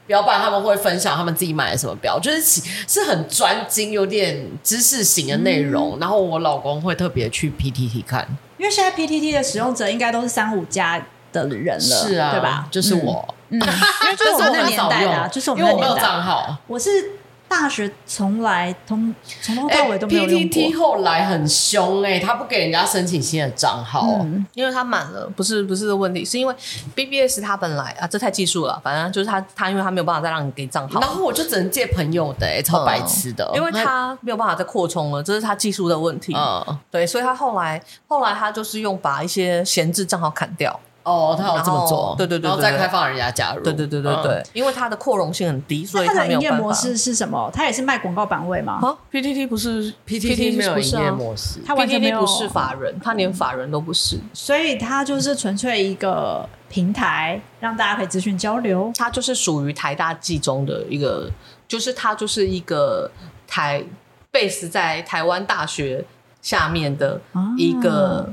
[0.08, 5.96] 表板他们会分享他们自己买的什么表，就是是很专精、有点知识型的内容。
[5.96, 12.66] 嗯、然后我老公会特别去 PTT 看，因为现在 PTT 的使用者应该都是三五加的人了，是啊，对吧？
[12.70, 17.12] 就是我，嗯，因为就是我们那个年代的， 就是我们那个年代，因为我没有账号，我是。
[17.48, 20.48] 大学从来从从头到尾都没有用过。
[20.50, 25.28] PTT 后来很凶哎、欸，他不给人家申请新的账号，嗯、因为他满了。
[25.34, 26.54] 不是不是的问题，是因为
[26.94, 28.78] BBS 他本来啊，这太技术了。
[28.84, 33.56] 反正就是他他因为他没有办法再让你给账号，然后我就只能借朋友的、欸，超白痴的、嗯。
[33.56, 36.34] 因为他没有办法再扩充了，这是他技术的问题。
[36.36, 40.78] 嗯，对，所以他后来后来他就是用把一些闲置账号砍掉。
[41.04, 47.50] 哦，他有这么做，对对对，然后再开放人家加入，对对对对对，因为它的扩容性很低，所以它的营业模式是什么？
[47.54, 48.78] 它也是卖广告版位吗？
[48.82, 58.92] 啊，PTT 不是 PTT 没有营业模式，它完全没有不是法人，它连法人都不是，所以它就是纯粹一个平台，让大家可以资讯交流。
[58.94, 61.30] 它就是属于台大技中的一个，
[61.66, 63.10] 就是它就是一个
[63.46, 63.82] 台
[64.30, 66.04] base 在台湾大学
[66.42, 67.18] 下面的
[67.56, 68.30] 一个。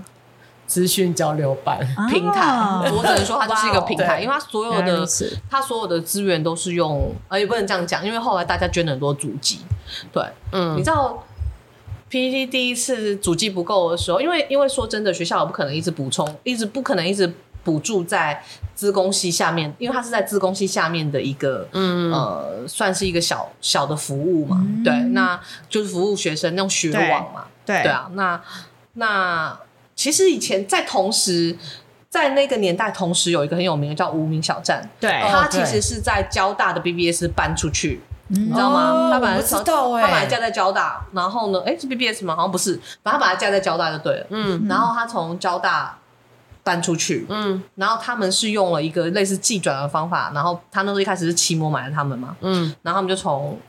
[0.67, 5.07] 资讯交流版平台，啊、 我只能说它就是一个平台，因为它所有的
[5.49, 9.59] 它所有的资源都是用，呃，也不能这样讲，因为后来大家捐了很多主机，
[10.11, 11.23] 对，嗯，你知道
[12.09, 17.31] PPT 第一次主机不够的时候，因为因为说真的，学校也不可能一直补充，一直不可能一直
[17.63, 22.11] 补助在资工系下面，因为它是在资工系下面的一个，嗯。
[22.11, 28.41] 呃，算是一个小小的服务嘛，嗯、对，那就是服务学生那种学网嘛，对，对，对啊，那
[28.93, 29.59] 那。
[29.95, 31.57] 其实以前在同时，
[32.09, 39.09] 在那个年代，同时有一个很有名的叫无名小站，对，他其实是在交大的 BBS 搬出去，你知道吗？
[39.11, 42.35] 他本来是，他本来架在交大，然后呢，哎，是 BBS 吗？
[42.35, 45.97] 好像不是，把它把它架在交大就对了，嗯，然后他从交大
[46.63, 53.59] 搬出去，嗯，然后他们是用了一个类似寄转的方法，然后他那时候一开始是期末买了他们嘛，嗯，然后他们就从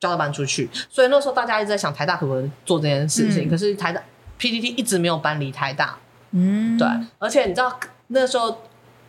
[0.00, 4.02] 交大搬出去，所以那时候大家一直在想台大可不可以做这件事情，可是台大。
[4.42, 5.96] PTT 一直没有搬离台大，
[6.32, 6.88] 嗯，对，
[7.20, 7.78] 而且你知道
[8.08, 8.62] 那时候，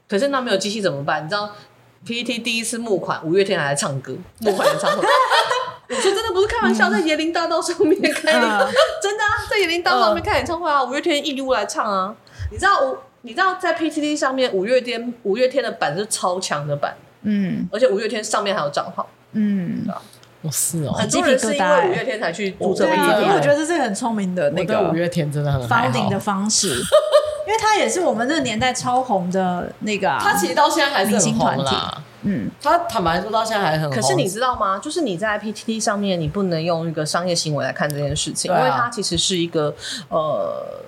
[0.08, 1.26] 可是那没有机器怎么办？
[1.26, 1.50] 你知道
[2.06, 5.04] PTT 第一次募款，五月天还来唱歌，募款演唱会。
[5.90, 8.32] 我说真的不是开玩笑，在椰林大道上面开，
[9.02, 12.16] 真的啊，在椰林大道上面开演唱会啊，五月天一路来唱啊。
[12.52, 19.84] 你知道我，你知道在 PTT 上面，五月天五月天的版是超强的版，嗯，而且五月天上面还有账号，嗯。
[20.52, 26.70] 是哦，很多人是因为五月天才去注册 PTT，因为我觉得这是很聪明的那个五月天真的很 founding 的方式，
[27.48, 32.02] 因为他也是我们那个年代超红的那个，他其实到现在还是很红啦。
[32.24, 33.92] 嗯，他坦白说到现在还很红。
[33.92, 34.80] 可是你知道吗？
[34.80, 39.74] 就是你在 PTT 上面，你不能用一个商业行为来看这件事情，因为它其实是一个
[40.10, 40.82] 呃。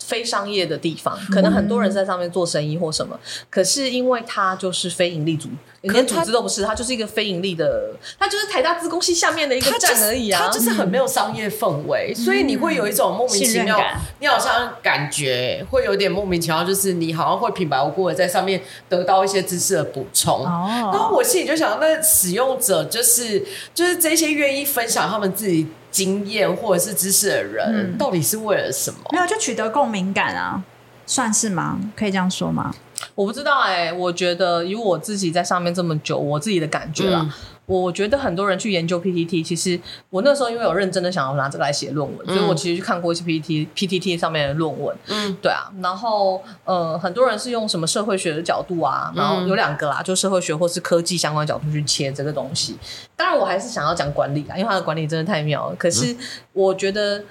[0.00, 5.50] 非商业的地方，可能很多人在上面做生意或什么，嗯、可是因为它就是非盈利组，
[5.82, 13.80] 连组织都不是，它就是一个非盈利的，它就是台大资工系下面的一个站而已啊，它就是很没有商业氛围，嗯、所以你会有一种莫名其妙，
[14.20, 25.68] 你好像感觉会有点莫名其妙，就是你好像会平白无故的在上面得到一些知识的补充，哦、然后我心里就想，那使用者就是就是这些愿意分享他们自己。
[25.90, 29.00] 经验或者是知识的人，嗯、到底是为了什么？
[29.10, 30.62] 没有，就取得共鸣感啊，
[31.06, 31.80] 算是吗？
[31.96, 32.72] 可以这样说吗？
[33.14, 37.20] 我不知道哎、欸，我觉得以我自己在上面这么久，我自己的感觉啦。
[37.22, 37.32] 嗯
[37.68, 44.96] 我觉得很多人去研究 PTT，其实我那时候因为有认真的想要拿这个来写论文，嗯、所以我其实去看过一些 PTT PTT 上面的论文。
[45.06, 52.78] 嗯，对啊，然后呃，很多人是用什么社会学的角度啊，然后有两个啦，就社会学或是科技相关的角度去切这个东西。
[53.14, 55.76] 当然，我还是想要讲管理啊，因为它的管理真的太妙了。
[55.76, 56.16] 可是
[56.54, 57.22] 我觉得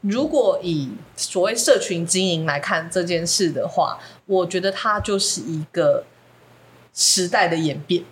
[0.00, 3.98] 如果以所谓社群经营来看这件事的话，
[4.30, 6.04] 我觉得它就是一个
[6.94, 8.04] 时代的演变。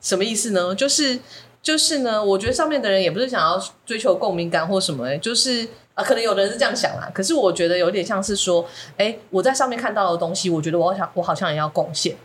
[0.00, 0.74] 什么意思呢？
[0.74, 1.18] 就是
[1.62, 7.10] 就是呢，我觉得上面的人也不是想要追求共鸣感或什么，就是啊，可能有的人是这样想啦。
[7.12, 12.16] 可是我觉得有点像是说，哎，我在上面看到的东西，我觉得我想我好像也要贡献。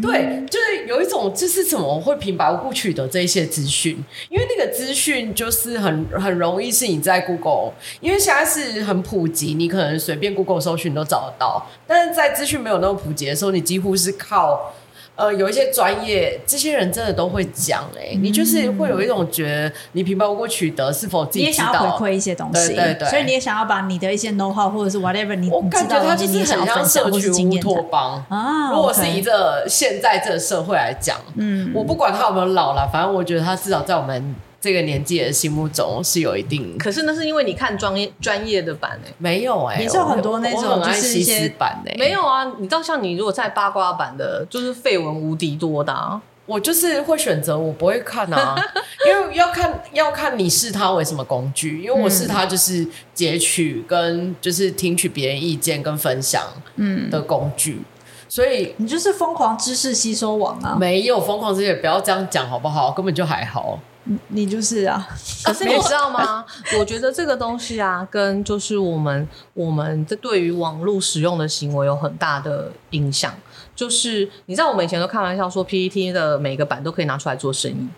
[0.00, 4.02] 对，就是有一种，就是怎么会平白无故取得这些资讯？
[4.28, 11.66] 因为那个资讯就是很很容易是你在 Google，因为现在是很普及，你可能随便 Google 搜寻都找得到。
[11.86, 14.74] 但是在资讯没有那么普及的时候，你几乎是靠。
[15.16, 21.40] 呃，有一些专业，这些人真的都会讲哎、欸，嗯、你就是会有一种觉得你平白无故取得，是否自己？
[21.40, 28.72] 你也想要回馈一些东西，对对对，所以你也想要把你的一些 know how 或者是 whatever 你，我感觉他就是很像社区乌托邦啊。
[28.72, 34.34] 如果是以这现在这个社会来讲，嗯，我不管他有没有老了，反正我觉得他至少在我们。
[34.64, 42.50] 这个年纪的心目中是有一定，可是那是因为你看专业专业的版哎、欸，没有哎、欸，也是有很多那种就是一些版的、欸，没有啊。
[42.56, 48.56] 你知道像你如果在八卦版的，就是绯闻无敌多的、啊，我就是会选择我不会看啊，
[49.06, 56.42] 因为要看要看你视它为什么工具，因为我视它就是截取跟就是听取别人意见跟分享
[56.76, 57.84] 嗯的工具，嗯、
[58.30, 62.90] 所以你就是疯狂知识吸收网啊，没有疯狂知识，不要这样讲好不好？
[62.90, 63.78] 根本就还好。
[64.28, 65.08] 你就是啊，
[65.44, 66.44] 可是你知道吗？
[66.78, 73.34] 我觉得这个东西啊，跟就是我们我们这对于网络使用的行为有很大的影响。
[73.74, 77.88] 就是你知道，我们以前都开玩笑说，PPT 的每个版都可以拿出来做生意。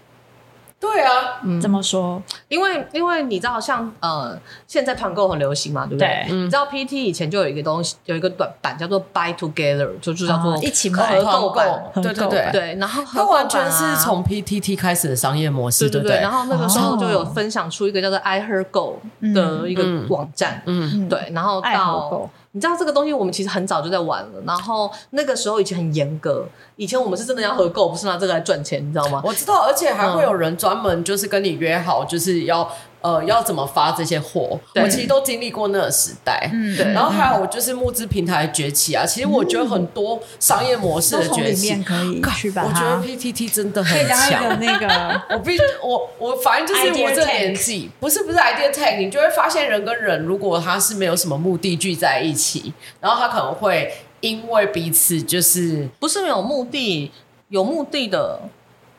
[0.78, 2.22] 对啊，嗯，怎么说？
[2.48, 6.26] 因为因为你知道像，像呃，现在团购很流行嘛，对不对？
[6.28, 11.18] 对，你知道 PTT 以前就有一个东西，有一个短板叫做 Buy Together，就就叫做、哦、一起买。
[11.18, 12.48] 合购版，对对对。
[12.52, 12.74] 对。
[12.78, 16.20] 然后它完全是从 PTT 开始的商业模式，对对对。
[16.20, 19.00] 然后那个时候就有分享出一个叫做 I Heard Go
[19.34, 21.30] 的一个网站，嗯，对。
[21.32, 24.40] 然后到你知道这个东西，我们其实很早就在玩了。
[24.46, 29.20] 然后那个时候以前很严格，以前我们是真的要合购，不是拿这个来赚钱，你知道吗？
[29.22, 32.66] 我知道，而且还会有人专门就是跟你约好，就是要。
[33.06, 34.58] 呃，要怎么发这些货？
[34.74, 36.50] 我其实都经历过那个时代。
[36.52, 36.92] 嗯，对。
[36.92, 42.68] 然后还有就是募资平台崛起啊，其实我觉得很多商业模式的崛起，嗯、可以去把它。
[42.68, 44.58] 我觉得 PTT 真的很强。
[44.58, 57.12] 那个， 我必须，我我反正就是我这年纪，不是不是 idea tag，你就会发现人跟人如果他是没有什么目的聚在一起，然后他可能会因为彼此就是不是没有目的，
[57.50, 58.40] 有目的的。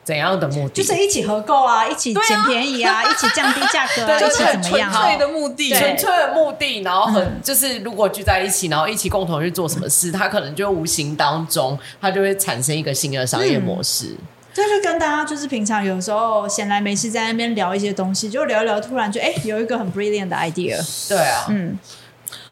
[0.08, 0.82] 怎样的目的？
[0.82, 4.90] 就是一起合购啊，一起捡便宜啊，一起降低价格，啊，对 一起怎么样？
[4.90, 14.16] 纯粹的目的，纯粹的目的，然后很就是如果聚在一起，然后一起共同去做什么事，他可能就无形当中，他就会产生一个新的商业模式。
[14.54, 20.78] 这就跟大家就是平常有时候闲来没事在那边聊一些东西，就聊一聊，突然就哎有一个很 brilliant 的 idea。
[21.06, 21.78] 对啊，嗯。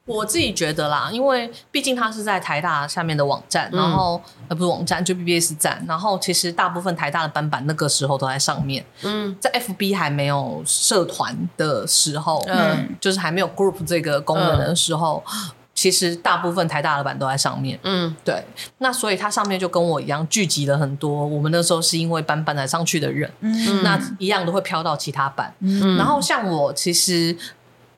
[0.06, 8.86] 我自己觉得啦，因为毕竟它是在台大下面的网站，嗯、然后呃不是网站就 BBS 站，然后其实大部分台大的班版那个时候都在上面。
[9.02, 17.76] 嗯，在 FB 还没有社团的时候，嗯，就是还没有 group 这个功能的时候，嗯、其实大部分台大的版都在上面。
[17.82, 18.44] 嗯，对。
[18.78, 23.28] 那所以它上面就跟我一样聚集了很多我们那时候是因为班班才上去的人。
[23.40, 25.52] 嗯，那一样都会飘到其他版。
[25.58, 27.36] 嗯，然后像我其实。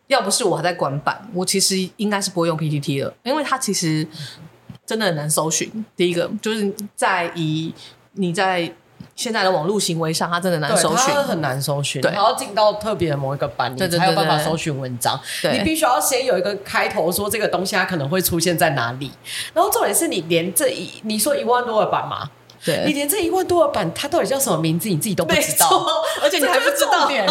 [0.08, 4.06] 要不是我还在管版，我其实应该是不会用 PPT 的，因为它其实
[4.84, 5.84] 真的很难搜寻。
[5.96, 7.72] 第一个就是在以
[8.14, 8.72] 你在
[9.14, 12.00] 现在的网络行为上，它真的难搜寻，它很难搜寻。
[12.00, 15.20] 对，然后进到特别的某一个版，你才有办法搜寻文章。
[15.42, 19.10] 对，你必须要先有一个开头，说这个东西它可能会出现在哪里。
[19.52, 22.30] 然后重点是你连这一你说一万多个版嘛？
[22.64, 25.84] 对，你连这一万多的版，它到底叫什么名字，你自己都不知道，
[26.22, 27.06] 而且你还不知道。
[27.08, 27.26] 对，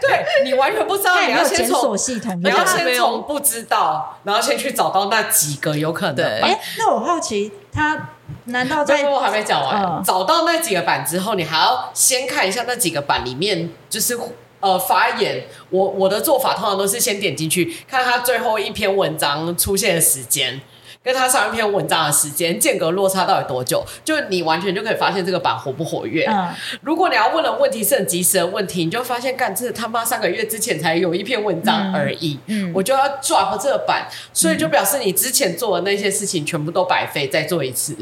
[0.00, 1.20] 对你完全不知道。
[1.26, 6.40] 你要先从系统，你要先从不知道，然后先去找到那几个有可能。
[6.42, 8.10] 哎，那我好奇，他
[8.44, 10.02] 难道在我还没讲完？
[10.04, 14.18] 找到那几个版之后，你还要先看一下那几个版里面，就是
[14.60, 15.44] 呃发言。
[15.70, 20.60] 我我的做法通常都是先点进去，看他最后一篇文章出现的时间。
[21.06, 23.86] 跟他上一篇文章的时间间隔落差到底多久？
[24.04, 26.24] 就你完全就可以发现这个版活不活跃。
[26.24, 32.36] 嗯，如果你要问的问题是很及时的问题，你就发现干这他妈三个月之前才有一篇文章而已。
[32.46, 37.96] 嗯，我就要 drop 这个版，所以就表示你之前做的那些事情全部都白费，再做一次。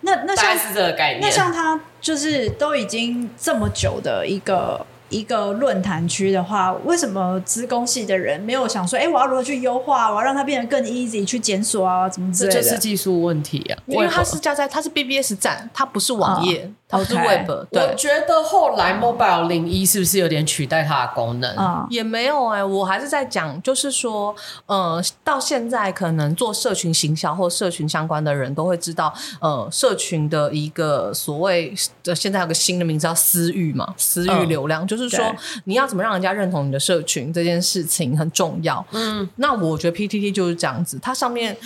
[0.00, 1.20] 那那像是这个概念。
[1.20, 12.60] 那像他就是都已经这么久的一个一个论坛区的话，为什么资工系的人没有想说，哎，我要如何去优化，我要让它变得更 easy 去检索啊，怎么之类的？
[12.60, 17.50] 这就是技术问题啊，因为它是架在它是 BBS 站，它不是网页，它是 Web。
[17.70, 21.56] 我觉得后来 Mobile 零一是不是有点取代它的功能？
[21.56, 24.34] 啊，也没有哎，我还是在讲，就是说，
[24.66, 35.34] 呃，到现在可能做社群行销或社群相关的人都会知道，呃，社群的一个所谓的现在有个新的名字叫私域嘛，私域流量，就是说
[35.64, 38.84] 你要怎么让人家认同你的社群这件事情很重要。
[38.92, 41.56] 嗯，那我觉得 PTT 就是这样子，它上面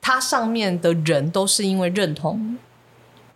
[0.00, 2.56] 它上面的人都是因为认同。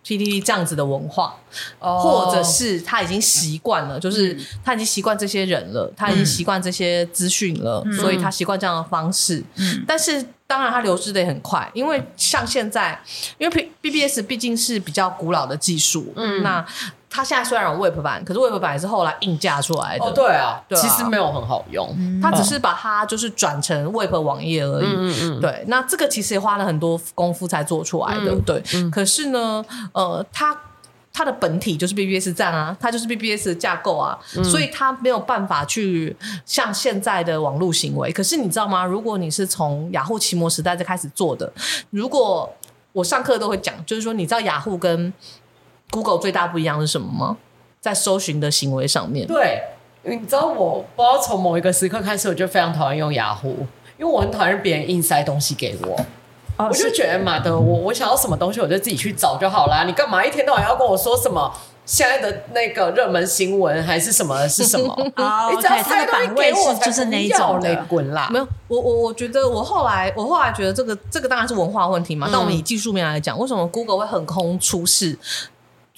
[0.02, 1.36] PTT 这样子的文化，
[1.78, 9.44] 或者是他已经习惯了，就是他已经习惯这些人了，他已经习惯这些资讯了，所以他习惯这样的方式。
[9.56, 12.98] 嗯但是当然，它流失的也很快，因为像现在，
[13.36, 16.66] 因为 BBS 毕竟是比较古老的技术，嗯，那。
[17.12, 20.04] 它现在虽然有 Web 版，可是 Web 版也是后来硬架出来的。
[20.04, 21.92] 哦，对啊，对啊，其实没有很好用。
[22.22, 24.86] 它只是把它就是转成 Web 网页而已。
[24.86, 25.40] 嗯嗯。
[25.40, 28.30] 对，那这个其实也花了很多功夫才做出来的。
[28.30, 28.88] 嗯、对、嗯。
[28.92, 30.56] 可是呢，呃，它
[31.12, 38.12] 它的本体就是 BBS 站啊，它就是 BBS 的架构啊，嗯、所以它没有办法去像现在的网络行为。
[38.12, 38.84] 可是你知道吗？
[38.84, 41.52] 如果你是从雅虎奇摩时代就开始做的，
[41.90, 42.48] 如果
[42.92, 45.12] 我上课都会讲，就是说你知道雅虎跟
[45.91, 47.36] Google 最大不一样是什么吗？
[47.80, 49.26] 在搜寻的行为上面。
[49.26, 49.62] 对，
[50.03, 53.66] 你知道我不知道从某一个时刻开始，我就非常讨厌用雅虎，
[53.99, 55.97] 因为我很讨厌别人硬塞东西给我。
[56.59, 59.84] 哦、我就觉得妈的，我我想要什么东西，我就自己去找就好啦。
[59.84, 61.51] 你干嘛一天到晚要跟我说什么
[61.86, 64.93] 现在的那个热门新闻还是什么是什么？
[65.16, 68.28] 哦、 你只要塞东西给我，就是那一种的滚啦。
[68.30, 72.26] 没有，我我我觉得我后来我后来觉得这个这个当然是文化问题嘛。
[72.28, 75.18] 嗯、但我们以技术面来讲，为什么 Google 会横空出世？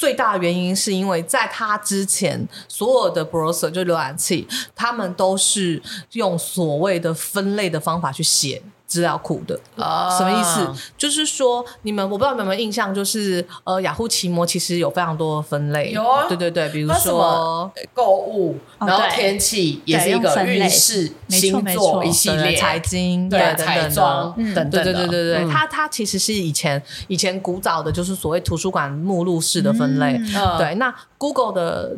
[0.03, 5.81] 最大的原因是因为在它之前，所有的 browser 就浏览器，他们都是
[6.15, 8.61] 用所谓的分类的方法去写。
[8.93, 9.59] 资料库的。
[9.77, 10.71] 啊，uh, 什么意思？
[10.99, 30.21] 就是说，你们我不知道你们有没有印象，就是呃，雅虎奇摩其实有非常多的分类，有啊，对对对，比如说购物，然后天气也是一个运势、星座一系列，财经对彩妆等等，对对对对对，它它其实是以前以前古早的，就是所谓图书馆目录式的分类，
[30.59, 31.97] 对，那 Google 的。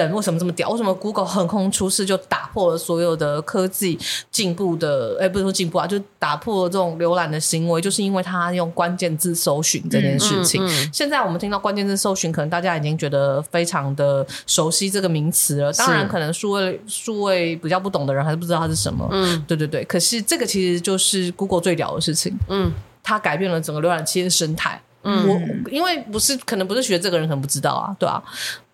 [0.00, 0.70] 人为什么这么屌？
[0.70, 3.98] 为什么 Google 横空出世就打破了所有的科技
[4.30, 5.18] 进步的？
[5.20, 10.64] 哎，不是说进步啊，就打破了这种浏览的行为，就是因为它用关键字搜寻这件事情。
[10.64, 15.72] 嗯嗯嗯、现在我们听到关键字搜寻，可能大家已经觉得非常的熟悉这个名词了。
[15.74, 19.06] 当然，可能数位数位比较不懂的人还是不知道它是什么。
[19.12, 19.84] 嗯，对对对。
[19.84, 22.34] 可是这个其实就是 Google 最屌的事情。
[22.48, 22.72] 嗯，
[23.02, 24.80] 它改变了整个浏览器的生态。
[25.02, 28.22] 嗯，我因为不是可能不是学这个人可能不知道啊，对啊。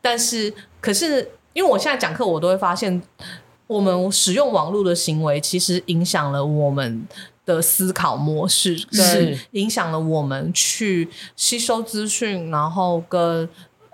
[0.01, 3.03] 但是，可是，因为我现在讲课，我都会发现，
[3.67, 7.07] 我们使用网络的行为，其实影响了我们
[7.45, 13.49] 的思考模式，是影响了我们去吸收资讯，然后跟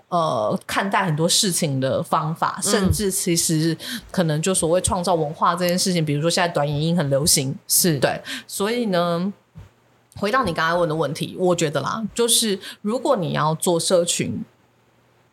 [0.09, 3.75] 呃看待很多事情的方法，甚至其实
[4.11, 7.97] 可能就所谓创造文化这件事情，比如说现在短影音很流行，是。
[7.99, 9.33] 对，所以呢，
[10.17, 14.43] 回到你刚才问的问题，我觉得啦，就是如果你要做社群。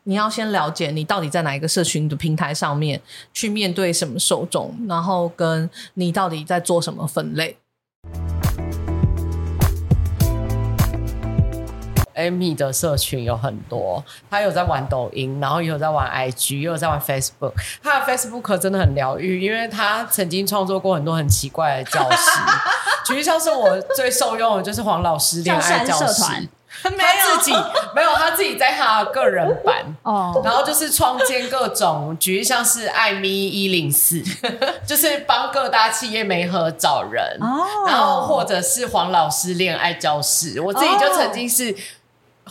[0.05, 3.01] 你要先了解你到底在哪一个社群的平台上面
[3.33, 7.57] 去面对什么受众，然后跟你到底在做什么分类。
[12.17, 17.53] Amy 的社群有很多，他有在玩抖音，然后也有在玩 IG，也有在玩 Facebook。
[17.81, 22.41] 他的 Facebook 真的很疗愈，因为他曾经创作过很多很奇怪的教室。
[23.13, 26.23] 举例像是我最受用的就是黄老师恋爱教室。
[26.83, 27.53] 他自己
[27.95, 29.85] 没有，他自己在他的个人版。
[30.03, 34.23] 哦，然后就是创建各种，举例像是艾米一零四，
[34.89, 41.77] 就是帮各大企业媒合找人哦，然后或者是黄老师恋爱教室，我自己就曾经是。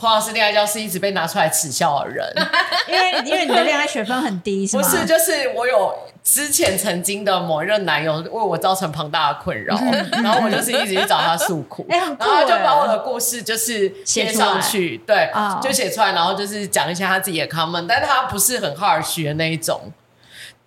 [0.02, 2.28] 黄老师恋爱教室一直被拿出来耻笑的人，
[2.90, 4.82] 因为因为你的恋爱学分很低，是吗？
[4.82, 5.94] 不是，就是我有
[6.24, 9.78] 之前曾经的某一任男友为我造成庞大的困扰，
[10.24, 19.80] 然后我就是一直去找他诉苦，欸、 然后他就把我的故事就是写上去，对，哦、就写出来，然后就是讲一下他自己的 comment，但是他不是很 harsh 的那一种。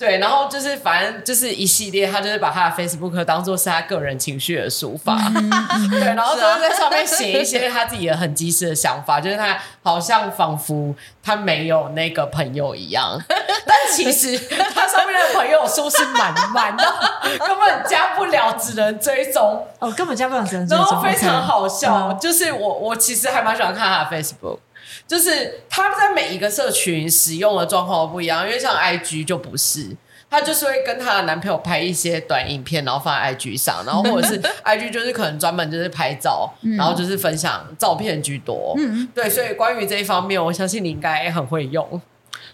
[0.04, 5.16] 对，然后就是反正就是一系列，他就是把他的 Facebook 当做是他个人情绪的抒发，
[5.90, 13.18] 对，然后都是在上面写一些他自己的很及时的想法，就是他好像仿佛他没有那个朋友一样，
[13.64, 14.38] 但其实
[14.74, 16.84] 他上面的朋友数是满满的，
[17.38, 24.58] 根本加不了，只能追踪哦，根本加不了，只能追踪，然后非常好笑，嗯、就是我我其实还蛮喜欢看他的 Facebook。
[25.06, 29.96] 就是他在每一个社群使用的状况不一样，因为像 IG 就不是。
[30.30, 38.74] 她就是会跟她的男朋友拍一些短影片，然后放在 IG 上，然后或者是 IG 就是可能专门就是拍照，然后就是分享照片居多。
[38.76, 42.00] 嗯，对，所以关于这一方面，我相信你应该也很会用。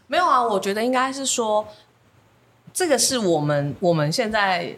[0.08, 1.66] 没有啊，我觉得应该是说，
[2.74, 4.76] 这个是我们我们现在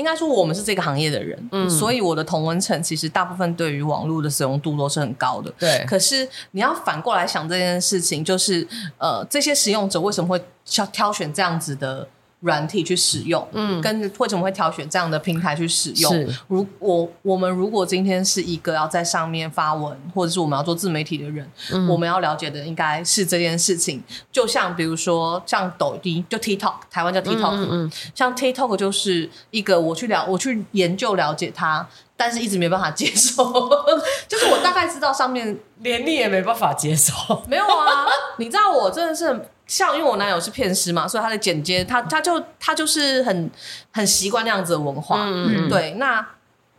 [0.00, 5.52] 应该说我们是这个行业的人，嗯，所以我的同文层其实大部分对于网络的使用度都是很高的。
[5.58, 8.66] 对，可是你要反过来想这件事情，就是
[8.98, 12.08] 呃，这些使用者为什么会挑挑选这样子的？
[12.40, 16.12] 软体去使用，嗯，跟为什么会挑选这样的平台去使用？
[16.12, 24.02] 是，如我我们如果今天是一个要在上面发文，或者是我们要做自媒体的人，嗯，我们要了解的应该是这件事情。
[24.32, 31.86] 就像比如说，像抖音就 TikTok，台湾叫 TikTok，嗯，嗯，像 TikTok 就是一个我去了我去研究了解它，
[32.20, 33.42] 但是一直没办法接受，
[34.28, 37.12] 就是我大概知道上面连你也没办法接受，
[37.48, 38.06] 没有啊？
[38.36, 39.48] 你知道我真的是。
[39.66, 43.48] 像因为我男友是片师嘛，所以他的剪接，他他就他就是很
[43.92, 45.22] 很习惯那样子的文化。
[45.28, 46.26] 嗯，对，那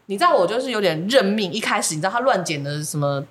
[0.07, 1.49] 你知道我就是有点认命。
[1.53, 3.23] 一开始你知道他乱剪的什么，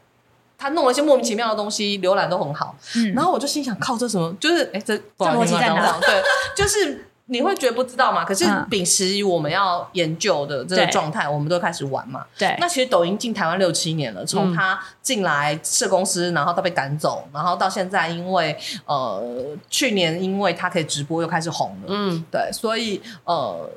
[0.56, 2.74] 他弄了一些莫名其妙的东西，浏览都很好。
[2.96, 4.34] 嗯，然后我就心想，靠，这什么？
[4.40, 6.22] 就是哎，这这逻辑在哪，对，
[6.56, 7.06] 就是。
[7.30, 8.24] 你会觉得不知道吗？
[8.24, 12.26] 可是秉持于我们要研究的这个状态，我们都开始玩嘛。
[12.36, 19.22] 对，那其实抖音进台湾六七年了，从他进来设公司，然后到被赶走，然后到现在，因为呃
[19.68, 21.86] 去年因为他可以直播又开始红了。
[21.88, 23.70] 嗯，对，所以呃。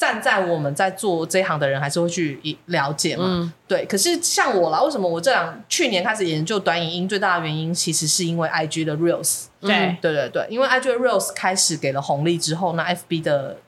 [0.00, 3.24] 站在我们在做这一行的人，还是会去了解嘛？
[3.26, 3.84] 嗯、对。
[3.84, 7.06] 可是像我啦，为什么我这两去年开始研究短影音？
[7.06, 9.48] 最大的原因其实是因为 IG 的 Reels。
[9.60, 13.58] 对、嗯、对对对，因为 IG 的 Reels 开始给了红利之后，那 FB 的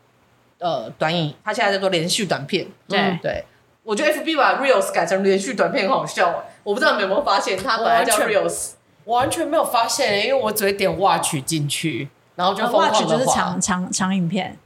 [0.59, 2.67] 呃短影，它现在在做连续短片。
[2.89, 3.45] 对、嗯、对，
[3.83, 6.45] 我觉得 FB 把 Reels 改成连续短片很好笑。
[6.63, 8.71] 我不知道你们有没有发现，它本来叫 Reels，
[9.05, 14.57] 我完全没有发现，因为我只会点 Watch 进去，然后就疯狂的 Watch 就是长长长影片。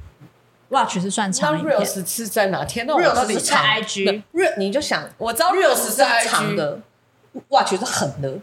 [0.69, 2.87] Watch 是算长影片，Reels 是在哪天？
[2.87, 4.23] 那 Reels 是在 IG。
[4.33, 6.81] Reels 你就想，我知道 Reels 是 IG 的
[7.49, 8.35] ，Watch 是横的。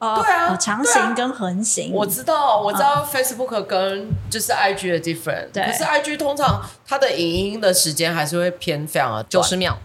[0.00, 1.92] 对啊，长形跟横形。
[1.92, 5.52] 我知道，我知道 Facebook 跟就是 IG 的 different。
[5.52, 9.76] 可是 IG 通常它的影音的时间还是会偏非常的九十秒，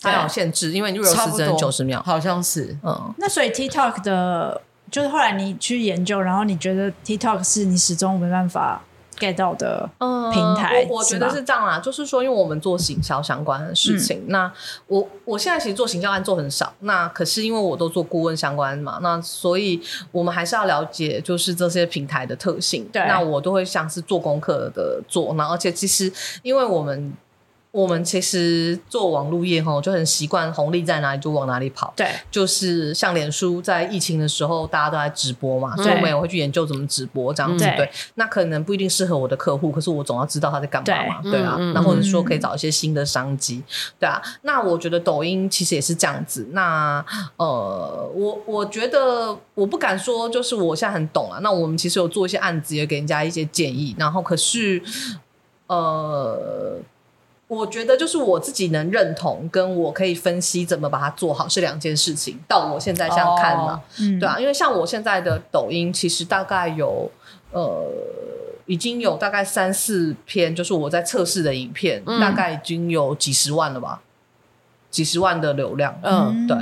[0.00, 2.76] 它有限制，因为 Reels 只能九十秒，好像是。
[2.84, 4.60] 嗯，那所以 TikTok 的，
[4.90, 8.80] 就是后来你去研究，然后你觉得 TikTok 是你始终没办法。
[9.18, 9.88] Get 到的
[10.32, 14.52] 平台，嗯、我我觉得是这样啦，就是说，因为我们做行销相关的事情，嗯、那
[14.86, 19.80] 我我现在其实做行销案做很少，那可是因为我都做顾问相关嘛，那所以
[20.12, 26.12] 我们还是要了解，就是这些平台的特性，对，那我都会像是做功课的做，那而且其实
[26.42, 27.12] 因为我们。
[27.74, 31.92] 我们其实做网络业哈，就很习惯红利在哪里就往哪里跑。
[31.96, 37.64] 对，就是像脸书在疫情的时候，大家都在直播嘛，所以我们也会去研究怎么直播这样子。
[37.76, 41.20] 对，那可能不一定适合我的客户，可是我总要知道他在干嘛嘛。
[41.28, 43.60] 对啊，那或者说可以找一些新的商机。
[43.98, 46.46] 对啊，那我觉得抖音其实也是这样子。
[46.52, 47.04] 那
[47.38, 51.40] 呃，我我觉得我不敢说，就是我现在很懂啊。
[51.42, 53.96] 那我们其实有做一些案子，也给人家一些建议。
[53.98, 54.80] 然后可是
[55.66, 56.78] 呃。
[57.46, 62.40] 我觉得就是我自己能认同，跟我可以分析怎么把它做好是两件事情。
[62.48, 67.10] 到我现在这样看嘛，哦嗯、对啊，因为像我现在的抖音，其实大概有
[67.52, 67.86] 呃，
[68.64, 74.00] 已经有大概三四篇，就是我在测试的影片，嗯、大概已经有几十万了吧，
[74.90, 75.98] 几十万的流量。
[76.02, 76.56] 嗯，对。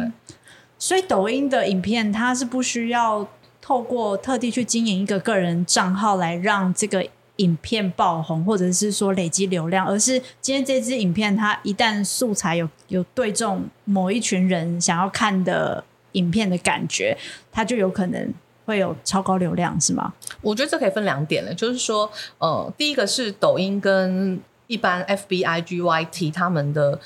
[0.78, 3.28] 所以抖音的影片，它是不需要
[3.60, 7.06] 透过特地去经营一个个人账号来让这个。
[7.36, 17.16] 影片爆红，或者是说累积流量，而是今天这支影片，它一旦素材有有对中某一群人想要看的影片的感觉，
[17.50, 18.32] 它就有可能
[18.66, 20.12] 会有超高流量，是吗？
[20.42, 22.08] 我觉得这可以分两点了，就是说，
[22.38, 27.00] 呃，第一个是抖音跟一般 FB、IG、YT 他们的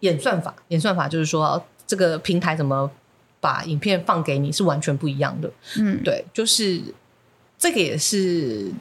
[0.00, 2.90] 演算法，演算法就是说这个平台怎么
[3.38, 5.52] 把影片放给你是完全不一样的。
[5.78, 6.80] 嗯，对，就是
[7.58, 8.72] 这个也是。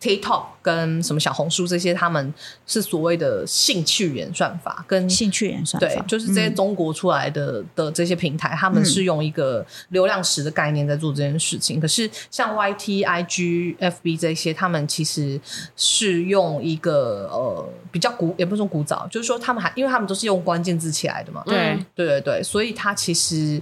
[0.00, 2.32] TikTok 跟什么小红书这些，他们
[2.66, 11.78] 是所谓的兴趣演算法，跟兴趣演算法，对，就是这些中国出来的、嗯、的这些平台，他们是用一个流量池的概念在做这件事情。
[11.78, 15.40] 嗯、可是像 YT、IG、FB 这些，他们其实
[15.76, 23.60] 是用一个呃比较古，也不是说古早，就是说他们还因为他们都是用关键字起来的嘛，对，嗯、对对对，所以它其实，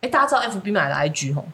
[0.00, 1.46] 哎，大家知道 FB 买了 IG 吼。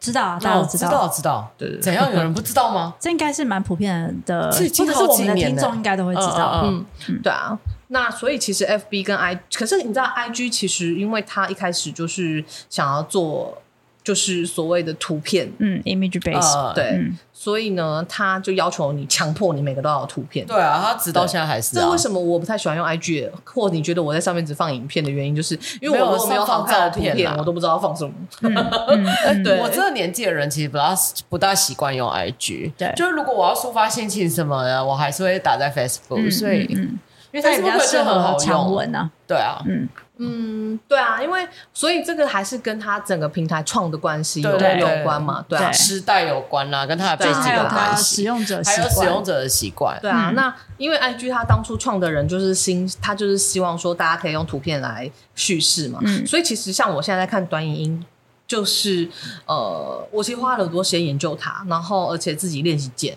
[0.00, 1.50] 知道啊，大家都知道，知道，知道。
[1.58, 2.10] 对对，怎样？
[2.12, 2.94] 有人不知道吗？
[3.00, 6.62] 这应该是蛮普遍的，或者是我们的听众应该都会知道。
[6.64, 6.84] 嗯，
[7.22, 7.58] 对啊。
[7.88, 13.62] 那所以其实 FB 跟 I，可是你知道 IG 其实因为他一开始就是想要做，
[14.08, 20.46] 就是所谓的图片，嗯，image base，、呃、对、嗯，所以呢，他就要求你强迫你每个都要有图片。
[20.46, 21.82] 对啊，他直到现在还是、啊。
[21.82, 28.10] 这为什么我不太喜欢用 IG，或你觉得我在上面只放影片的原因，就是因为我如果没有好看的图片，我都不知道放什么。
[28.40, 30.94] 嗯嗯嗯、 对，我这个年纪的人其实不大
[31.28, 32.72] 不大习惯用 IG。
[32.78, 36.30] 对，就是如果我要抒发心情什么的，我还是会打在 Facebook、嗯。
[36.30, 36.98] 所以，嗯，
[37.32, 39.10] 因为它也比较适合长文啊。
[39.26, 39.86] 对啊，嗯。
[40.20, 50.32] 嗯，对啊，因为所以这个还是跟他整个平台创的关系有有关嘛，对啊，时代有关啦，跟他的背景有关系，使用者还有使用者的习惯，对啊。
[50.34, 58.06] 那因为 IG 他当初创的人就是新，他就是希望说大家可以用图片来叙事嘛，嗯，所以其实像我现在在看短影音，
[58.44, 59.08] 就是
[59.46, 63.16] 呃，我其实花了很多时间研究它，然后而且自己练习剪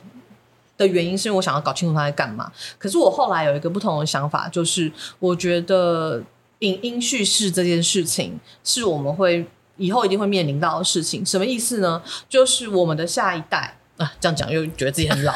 [0.78, 2.52] 的原因是因为我想要搞清楚它在干嘛。
[2.78, 6.22] 可是我后来有一个不同的想法，就是我觉得。
[6.62, 9.45] 影音叙事这件事情是我们会
[9.78, 11.26] 以后一定会面临到的事情。
[11.26, 12.01] 什么意思呢？
[12.28, 15.34] 就是我们的下一代啊，这样讲又觉得自己很老，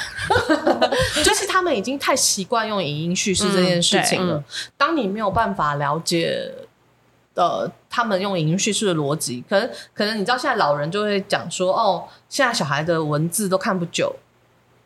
[1.24, 4.38] 就是他们已经太习惯用影音叙事这件事情了。
[4.38, 4.44] 嗯、
[4.78, 6.52] 当你没有办法了解
[7.34, 14.16] 呃他们用影音叙事的逻辑，可能可能你知道现在老人就会讲说，哦，现在小孩的文字都看不久。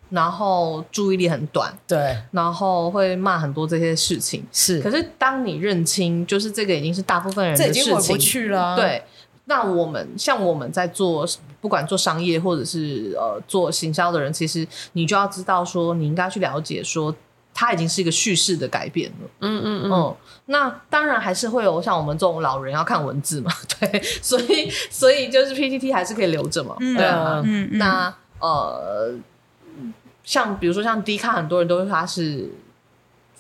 [0.10, 4.82] 然后注意力很短，对，然后会骂很多这些事情，是。
[4.82, 8.76] 可是当你认清，就是这个已经是大部分人的事情，这已经回不去了啊。
[8.76, 9.04] 对，
[9.46, 11.28] 那我们像我们在做，
[11.62, 17.16] 不管做商业或者是呃做行销的人，其实你就要知道说，你应该去了解说，
[17.54, 19.30] 它已经是一个叙事的改变了。
[19.42, 20.16] 嗯嗯嗯，嗯。
[20.48, 27.44] 那当然还是会有像我们这种老人要看文字嘛， 对，所以所以就是 PPT 还是可以留着嘛，嗯、对啊。
[27.46, 27.78] 嗯嗯。
[27.78, 29.14] 那呃。
[30.30, 32.48] 像比如说像 D 卡，很多人都说他是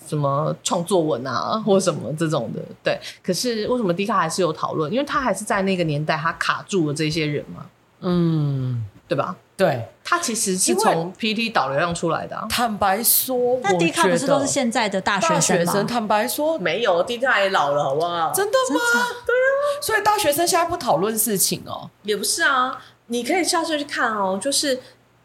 [0.08, 3.00] 什么创作文啊，或什么这种的，对。
[3.22, 4.92] 可是为什么 D 卡还是有讨论？
[4.92, 7.68] 因为他还是在那个年代，他卡住了这些人嘛，
[8.00, 9.36] 嗯，对吧？
[9.56, 12.48] 对，他其实是从 PT 导流量出来的啊。
[12.50, 15.42] 坦白说，那 D 卡不是都是现在的大学生吗？
[15.42, 18.32] 学生坦白说，没有 D 卡也老了，好不好？
[18.34, 18.80] 真的吗？
[19.28, 19.48] 对啊，
[19.80, 22.82] 所以大学生现在不讨论事情哦，也不是啊。
[23.12, 24.80] 你可以下次去看哦，就是。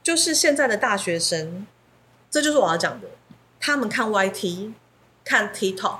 [0.04, 1.66] 就是现在的大学生，
[2.30, 3.08] 这就是我要讲的。
[3.58, 4.72] 他们看 YT、
[5.24, 5.96] 看 TikTok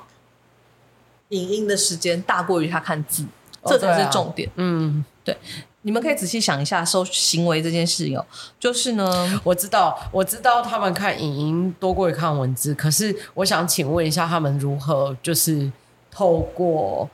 [1.30, 3.24] 影音的时间大过于他看字，
[3.62, 4.46] 哦、这才是重点。
[4.50, 5.34] 啊、嗯，对，
[5.80, 8.22] 你们可以仔细想一下，收行为这件事有，
[8.60, 12.74] 就是呢，我知道，我知道他们看影音多过于看文字。
[12.74, 15.72] 可是，我想请问一下，他们如何就是
[16.10, 17.08] 透过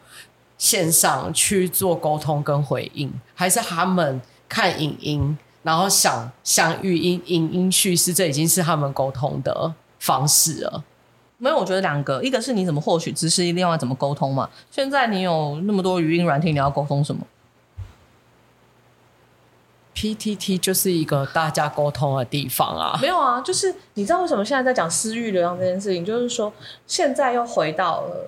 [0.58, 5.38] 线上去做沟通跟回应，还是他们看影音？
[5.62, 10.84] 然后想想语音、影音叙事，这已经是他们沟通的方式了。
[11.36, 14.48] 没有，我觉得两个，一个是你怎么获取知识，另外怎么沟通嘛。
[14.70, 17.26] 现在你有那么多语音软体，你要沟通什么
[19.94, 22.98] ？PTT 就是一个大家沟通的地方啊。
[23.00, 26.04] 没有啊，就是你知道为什么现在在讲私域流量这件事情？
[26.04, 26.52] 就是说
[26.86, 28.26] 现在又回到了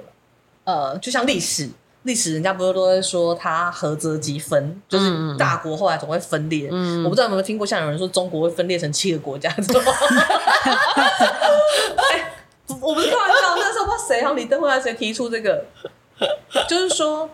[0.64, 1.68] 呃，就像历史。
[2.04, 6.68] 历史人家不是都会说它合则即分，就是大国后来总会分裂。
[6.72, 9.92] 嗯，我不知道有没有听过，像有人说中国会分裂成七个国家，知道吗？
[12.10, 12.34] 哎，
[12.80, 15.64] 我不是开玩笑，那时候不知道谁，好像李登辉还是谁提出这个，
[16.68, 17.30] 就是说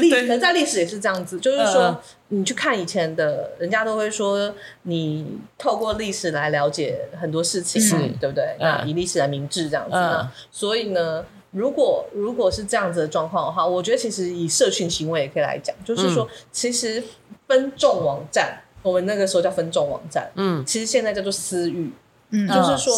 [0.00, 4.54] 历可能在历史也是这样子，就是说你去看以前的，人家都会说
[4.84, 8.56] 你透过历史来了解很多事情，是对不对？
[8.58, 11.22] 那以历史来明治这样子，所以呢。
[11.52, 17.02] 如果如果是这样子的状况的话，我觉得其实以社群行为也可以来讲，就是说，其实
[17.46, 21.92] 分众网站，我们那个时候叫分众网站，嗯，其实现在叫做私域，
[22.30, 22.92] 嗯，就是说，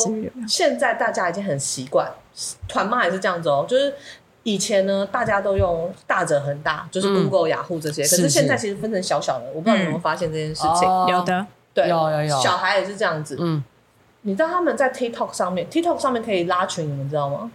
[0.46, 2.08] 现在大家已经很习惯，
[2.68, 3.92] 团妈也是这样子哦，就是
[4.44, 10.88] 以前呢，大家都用大者恒大，就是 Google、雅虎这些，可是现在其实分成小小的，我不知道你有没有发现这件事情？
[11.08, 11.44] 有的，
[11.74, 13.64] 对，有有有，小孩也是这样子，嗯，
[14.22, 17.50] 你知道他们在 TikTok 上面，TikTok 上面可以拉群，你们知道吗？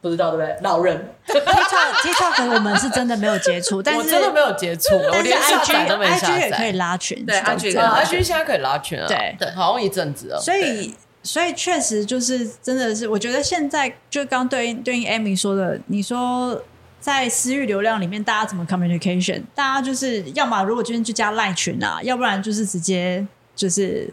[0.00, 0.56] 不知道对不对？
[0.62, 6.38] 老人 TikTok TikTok 我们是真的没有接触，但是我真的没有接触，我连下载都没下载。
[6.38, 10.40] IG 也可以拉群，对，IG IG 现在可以拉群啊，对对，好像一阵子了。
[10.40, 16.62] 所以所以确实就是真的是，我觉得现在就刚对应对应 Amy 说的，你说
[17.00, 19.42] 在私域流量里面，大家怎么 communication？
[19.54, 23.26] 大家就是要么如果今天就加赖群啊，要不然就是直接
[23.56, 24.08] 就是。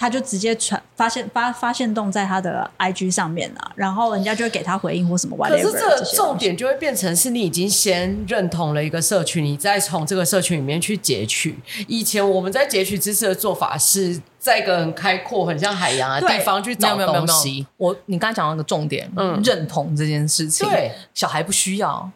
[0.00, 5.36] 他就直接传发现发发现动在他的 IG 上面啊，然后人家就会给他回应或什么。
[5.46, 11.58] 可是这个重点就会变成是你已经先认同了一个社群，你再从这个社群里面去截取。
[11.86, 17.66] 以前我们在截取知识的做法是在一个很开阔、很像海洋的地方去找东西。
[17.76, 22.10] 我你刚才讲到一个重点，嗯，认同这件事情，对，小孩不需要。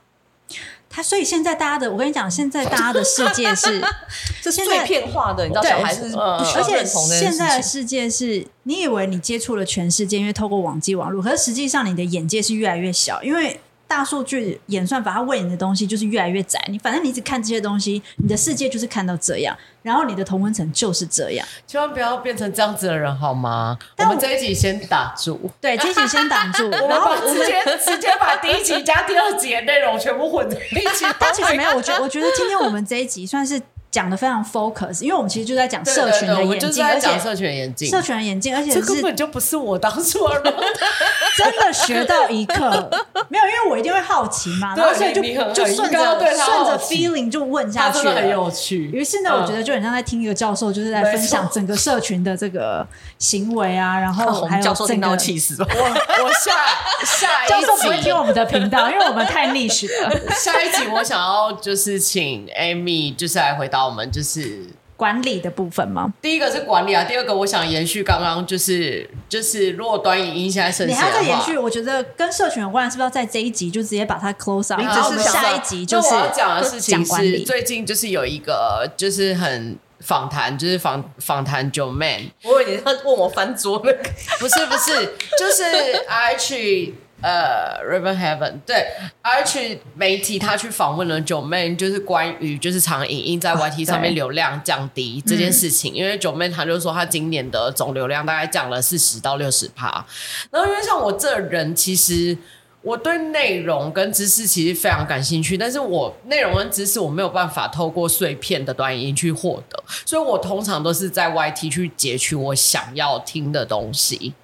[0.95, 3.83] 他所以现在大家的，我跟你讲，现在大家的世界是
[4.41, 13.61] 这是碎片化的，你知道，小孩子而且现在的世界是你以为你接触了全世界，因为透过网际网络，可是实际上你的眼界是越来越小，因为。
[13.87, 16.63] 大数据演算法，它喂你的东西就是越来越窄。
[16.69, 21.47] 你反正你一直看这些东西，你的世界就是看到这样，然后你的同温层就是这样。
[21.67, 23.79] 千万不要变成这样子的人，好吗？
[23.99, 31.05] 我，我们这一集先打住，对，这一集先打住， 然后直接直接把第一集加第二集的内容全部混在一起。
[31.21, 33.61] 但其实没有，我觉得我觉得今天我们这一集算是。
[33.95, 40.43] 讲的非常 focus，因为我们其实就在讲社群的眼镜，而且社群的眼镜，社群的眼镜，而且这根本就不是我当初的，
[41.39, 42.91] 真的学到一课。
[43.31, 45.23] 没有，因为我一定会好奇嘛，然后所以就
[45.53, 48.91] 就顺着顺着 feeling 就问下去，很有趣。
[48.93, 52.85] 于是呢，我觉得就很像在听一个教授，就是在分享整个社群的这个
[53.21, 55.55] 行为啊，然后还有整个气死。
[55.61, 56.53] 我我下
[57.07, 60.11] 下一集教授不会听我们的频道，因为我们太 niche 了。
[60.35, 63.84] 下一集我想要就是请 Amy 就是来回答。
[63.85, 64.63] 我们就是
[64.97, 66.13] 管理的部分吗？
[66.23, 71.59] 第一个是管理啊，第二个我想延续刚刚就是就是，如果短影音现在盛行，你还在延续？
[71.59, 74.71] 我觉得跟社群有关，是不是要在这一集就直接把它 close？
[74.79, 83.99] 然后我们下一集就是我要讲的事情是最近就是有一个就是很访谈，就是访访谈 Joeman，我以为你要问我翻桌那个，
[84.39, 85.65] 不是不是，就是
[86.09, 86.95] I 去。
[87.25, 88.87] 呃、uh,，Raven Heaven 对
[89.23, 100.05] ，Arch 媒体他去访问了 Joeman，就是关于就是长影音在 YT 上面流量降低这件事情，因为 Joeman 他就说她今年的总流量大概降了四十到六十趴，
[100.51, 102.37] 然后因为像我这人，其实
[102.83, 114.35] 我对内容跟知识其实非常感兴趣，但是我内容跟知识我没有办法透过碎片的短影音去获得，所以我通常都是在 YT 去截取我想要听的东西。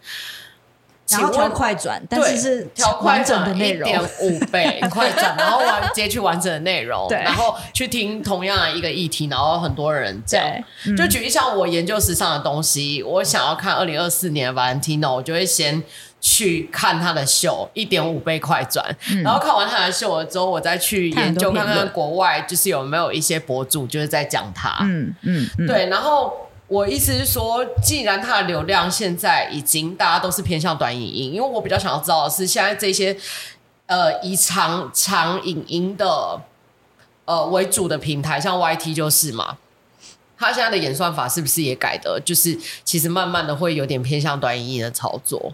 [1.10, 4.78] 然后调快转，但是是调快整的内容，一点五倍。
[4.90, 10.42] 快转，然后完接去完整的内容，然后去听同样的一个议题，然后很多人讲，
[10.86, 15.82] 嗯、就举一像我研究时尚的东西，我想要看二零二四年的 Valentino，我就会先
[16.20, 25.66] 去看他的秀，一点五倍快转，嗯、然后看完他的秀了之后，我再去研究看看国外就是有没有一些博主就是在讲他，嗯嗯，嗯。
[25.66, 26.32] 对，然后。
[26.70, 33.16] 我意思是说，既然它的流量现在已经大家都是偏向短影音，因为我比较想要知道的是，现在这些
[33.86, 36.40] 呃以长长影音的
[37.24, 39.58] 呃为主的平台，像 YT 就是嘛，
[40.38, 42.22] 它现在的演算法是不是也改的？
[42.24, 45.52] 就是其实慢慢的会有点偏向短影音的操作。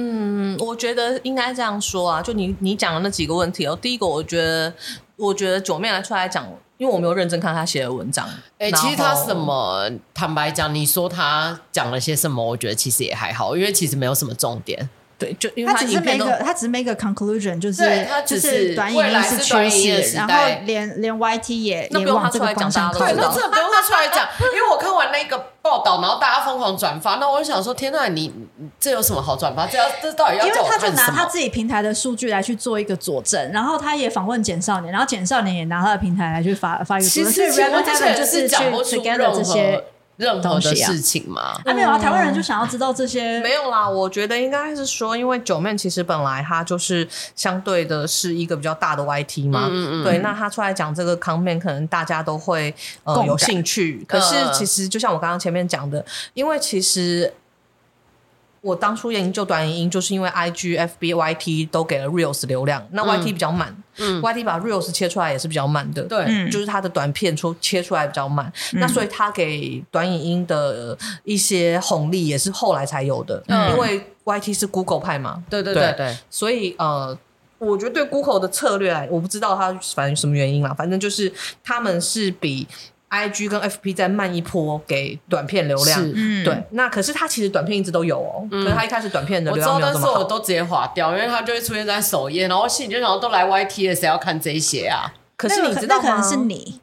[0.00, 4.72] 嗯，我觉得应该这样说啊，就你你讲的那几个问题哦，第一个我觉得
[5.16, 6.46] 我觉得九妹来出来讲。
[6.80, 8.26] 因为我没有认真看他写的文章，
[8.56, 14.88] 哎、欸，其实他什么，坦白讲，你说他讲了些什么，我觉得其实也还好，因为其实没有什么重点。
[15.20, 23.30] 对，就因为他只是每个，他只是每个 conclusion，就是他就是短影音是趋势，然后连连 YT 也那不用他出来讲，大家都知道。
[23.30, 28.32] 那这不用他出来讲，因为我看完那个报道，然后大家疯狂转发，那我就想说，天呐，你
[28.80, 29.66] 这有什么好转发？
[29.66, 30.46] 这要这到底要？
[30.46, 37.32] 因为他就拿他自己平台的数据来去做一个佐证，然后他也访问简少年，然后简少年也拿他的平台来去发发一个佐证。
[37.32, 39.84] 其实我之前就是讲不出这些。
[40.20, 43.40] 任何的事情吗，啊没有啊，台湾人就想要知道这些。
[43.40, 54.04] 没有啦，我觉得应该是说，因为 Joeman 其实本来他就是相对的是一个比较大的 YT 嘛，嗯嗯对，那他出来讲这个 comment，可能大家都会呃有兴趣。
[54.06, 56.04] 可是其实就像我刚刚前面讲的，
[56.34, 57.32] 因为其实。
[58.62, 64.92] 我当初研究短影音，就是因为 I G F B Y T 都给了 Reels 流量，那 Y T 比较慢，嗯，Y T 把 Reels
[64.92, 77.16] 切出来也是比较慢的，对，就是它的短片出切出来比较慢，嗯、那所以它给短影音的一些红利也是后来才有的，嗯、因为 Y T 是 Google 派嘛，对对对对，对所以呃，
[77.58, 81.32] 我觉得对 Google 的策略来，我不知道它反正什么原因啦，反正就是
[81.64, 82.68] 他们是比。
[83.10, 95.12] I G 跟 F P 在慢一波给短片流量，嗯、对，那可是它其实短片一直都有哦，嗯、可是它一开始短片的流量没有这么好，我知道，但是我都直接划掉，因为它就会出现在首页，然后心里就想都来 Y T 了，谁要看这些啊？
[95.36, 96.02] 可是你知道吗？
[96.04, 96.80] 那可能是你。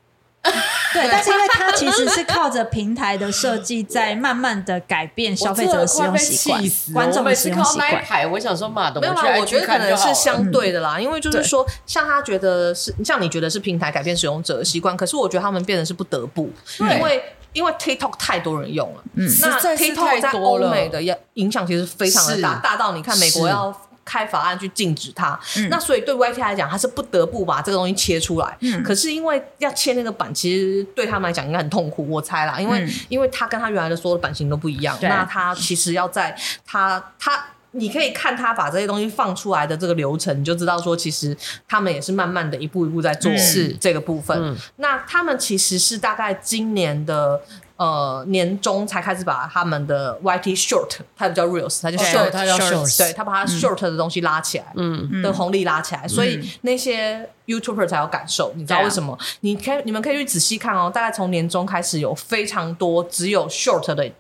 [0.93, 8.32] 对，但是因为它其实是靠着平台的设计，在慢慢的改变消费者的使用习惯，观众的使用习惯。
[8.32, 17.24] 我想说，妈的，没有啦，我觉得可能是相对的啦，嗯、因为就是说，像他觉得是，像你觉得是平台改变使用者的习惯，可是我觉得他们变得是不得不，因为
[17.54, 21.02] 因为 TikTok 太多人用了，嗯，那 TikTok 在欧美的
[21.34, 23.76] 影响其实非常的大，大到你看美国要。
[24.08, 28.58] 开法案去禁止它，嗯、那所以对 YT 来讲，他是不得不把这个东西切出来。
[28.62, 32.58] 嗯、可是因为要切那个版，其实对他们来讲应该很痛苦，我猜啦。
[32.58, 36.34] 因为、嗯、因为他跟他原来的所有的版型都不一样，那他其实要在
[36.66, 41.36] 他他你可以看他把这些东西放出来的这个流程，你就知道说，其实
[41.68, 44.38] 他们也是慢慢的一步一步在做是这个部分。
[44.41, 47.41] 嗯、那他们其实是大概今年的。
[47.78, 59.15] 呃，年中才开始把他们的 YT Short，它不叫 Reels，它叫 Short，它叫 Short，对，他把它 Short 的东西拉起来，嗯，的红利拉起来，嗯、所以那些 YouTuber 才有感受，嗯、你知道为什么？
[59.41, 64.11] 你可以，你们可以去仔细看哦，大概从年中开始有非常多只有 Short 的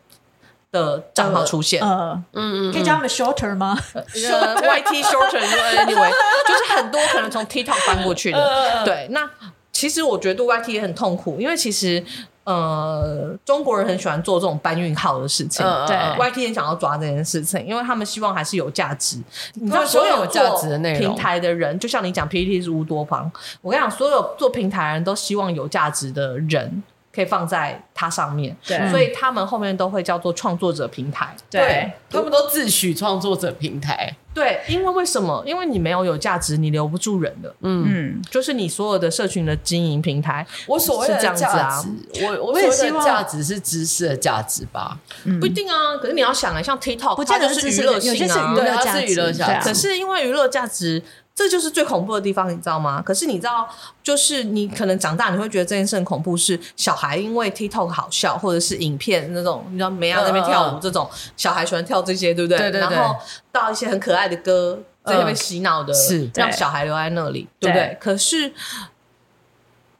[0.71, 3.75] 的账号出现，呃，嗯嗯，可以叫他们 Shorter 吗
[4.13, 6.11] ？YT Shorter，Anyway，
[6.47, 9.27] 就是很多可能从 TikTok 翻过去的，呃、对，那
[9.71, 12.05] 其实我觉得 YT 也很痛苦，因为其实。
[12.47, 19.21] 呃，中国人很喜欢做这种搬运号的事情，对，YT 也想要抓这件事情，因为他们希望还是有价值。
[19.55, 23.29] 你知道，所有价值的内容平台的人，就像你讲 PPT 是乌多邦，
[23.61, 26.81] 我跟你讲，所有做平台的人都希望有价值的人。
[27.13, 35.43] 可以放在它上面，对，所以他们后面都会叫做创作者平台，对，对他们都自诩创作者平台，对，因为为什么？
[35.47, 41.83] 因为你没有有价值，你留不住人的，嗯，就是你所有的社群的经营平台，我所谓的价值啊，
[42.21, 44.99] 我我也希望价值是知识的价值吧，
[45.39, 51.01] 不一定啊，可是你要想啊，像 TikTok，不见得是娱乐性啊，对，它是娱乐价值，可是因为娱乐价值。
[51.37, 52.99] 这就是最恐怖的地方，你知道吗？
[52.99, 53.69] 可是你知道，
[54.01, 56.35] 就是你可能长大，你会觉得这件事很恐怖。
[56.35, 62.57] 是小孩因为 TikTok 好笑，或者是影片那种，你知道，梅亚在那边跳舞，这种小孩喜欢跳这些，对不对？
[62.57, 62.97] 对对对。
[62.97, 63.15] 然后
[63.51, 67.95] 到一些很可爱的歌，在那边洗脑的，是让小孩留在那里，对不对？
[68.01, 68.51] 可是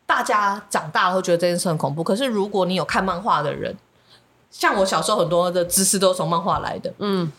[0.08, 2.04] 大家长大了会觉得这件事很恐怖。
[2.04, 3.78] 可是如果你有看漫画的人，
[4.50, 7.32] 像我小时候很多的知识都是从漫画来的，嗯。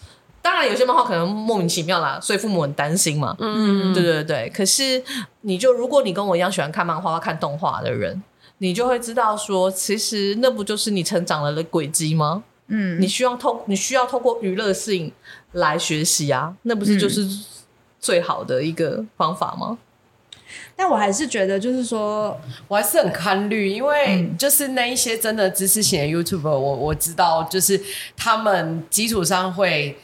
[0.48, 3.36] 当然，有些漫画可能莫名其妙啦，所以父母很担心嘛。
[3.38, 4.48] 嗯，对对对。
[4.48, 5.02] 可是，
[5.42, 8.22] 你就如果你跟我一样喜欢看漫画、看动画的人，
[8.56, 12.42] 你就会知道说，其实那不就是你成长了的轨迹吗？
[12.68, 15.12] 嗯，你需要透，你需要透过娱乐性
[15.52, 17.28] 来学习啊，那不是就是
[18.00, 19.76] 最好的一个方法吗？
[20.32, 20.40] 嗯，
[20.74, 22.34] 但我还是觉得，就是说，
[22.68, 27.78] 我还是很看虑，因为就是那一些真的知识型的 YouTuber，我我知道，就是
[28.16, 29.98] 他们基础上会。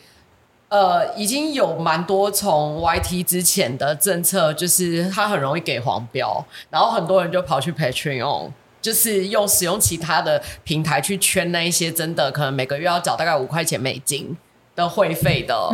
[0.74, 8.50] 呃，已经有蛮多从 YT 之前的政策，就是它很容易给黄标，然后很多人就跑去 Patreon，
[8.82, 14.36] 就是用使用其他的平台去圈那一些真的可能每个月要缴大概五块钱美金
[14.74, 15.70] 的会费的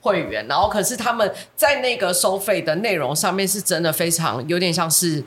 [0.00, 5.24] 会员，嗯、然后可是他们在那个收费的内容上面是真的非常有点像是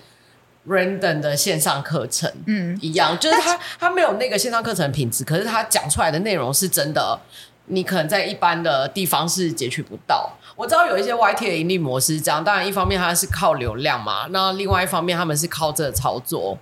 [0.65, 7.19] random 的线上课程，嗯，一样，就是他他没有那个线上课程品质，可是他讲出来的内容是真的。
[7.65, 10.29] 你可能在一般的地方是截取不到。
[10.55, 16.57] 我知道有一些 YT 的盈利模式是这样，当然一方面它是靠流量嘛，那另外一方面他们是靠这个操作。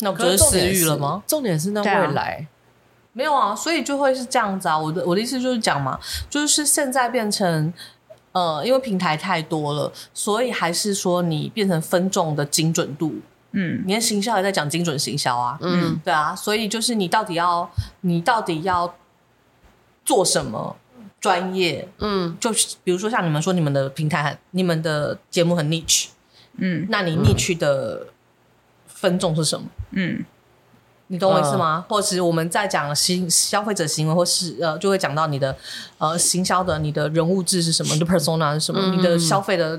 [0.00, 1.22] 那不就是私域了吗？
[1.26, 2.46] 重点是那未来
[3.12, 4.78] 没有啊，所以就会是这样子啊。
[4.78, 7.72] 我的我的意思就是讲嘛，就是现在变成
[8.32, 13.14] 呃，因为平台太多了，所以还是说你变成分众的精准度。
[13.52, 15.56] 嗯，你的行销也在讲精准行销啊。
[15.62, 17.70] 嗯，对啊，所以就是你到底要
[18.02, 18.94] 你到底要。
[20.08, 20.74] 做什么
[21.20, 21.86] 专业？
[21.98, 26.06] 嗯，就是比如说像你们说你们的平台很，你们的节目很 niche，
[26.56, 28.06] 嗯，那你 niche 的
[28.86, 29.66] 分众是什么？
[29.90, 30.24] 嗯，
[31.08, 31.84] 你懂我意思吗？
[31.86, 35.54] 呃、或者是我们在讲行消费者行为，或是呃，就会讲到你的
[35.98, 39.78] 呃行销的你的人物志是什么，你的 persona 是什么，嗯、你的消费的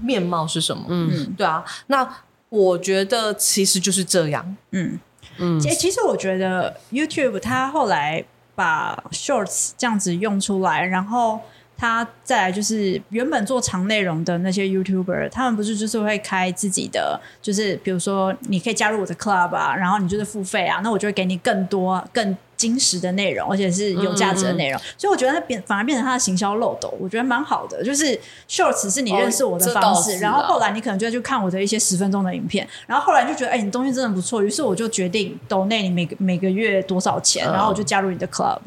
[0.00, 0.86] 面貌是什么？
[0.88, 2.08] 嗯，对啊，那
[2.48, 4.56] 我觉得其实就是这样。
[4.70, 4.98] 嗯
[5.36, 8.24] 嗯，其其实我觉得 YouTube 它后来。
[8.58, 11.40] 把 Shorts 这样子用出来，然后
[11.78, 22.36] 他再来就是原本做长内容的那些 YouTuber，他们不是就是会开自己的，就是比如说你可以加入我的 Club 啊，然后你就是付费啊，那我就会给你更多更。
[22.58, 27.84] 精实的内容，而且是有价值的内容，嗯嗯，所以我觉得它变反而变成它的行销漏斗，我觉得蛮好的。
[27.84, 28.18] 就是
[28.48, 38.58] Shorts 是你认识我的方式，然后后来你可能就会去看我的一些十分钟的影片，然后后来就觉得哎、欸，你东西真的不错，于是我就决定 donate 你每个每个月多少钱，然后我就加入你的 club，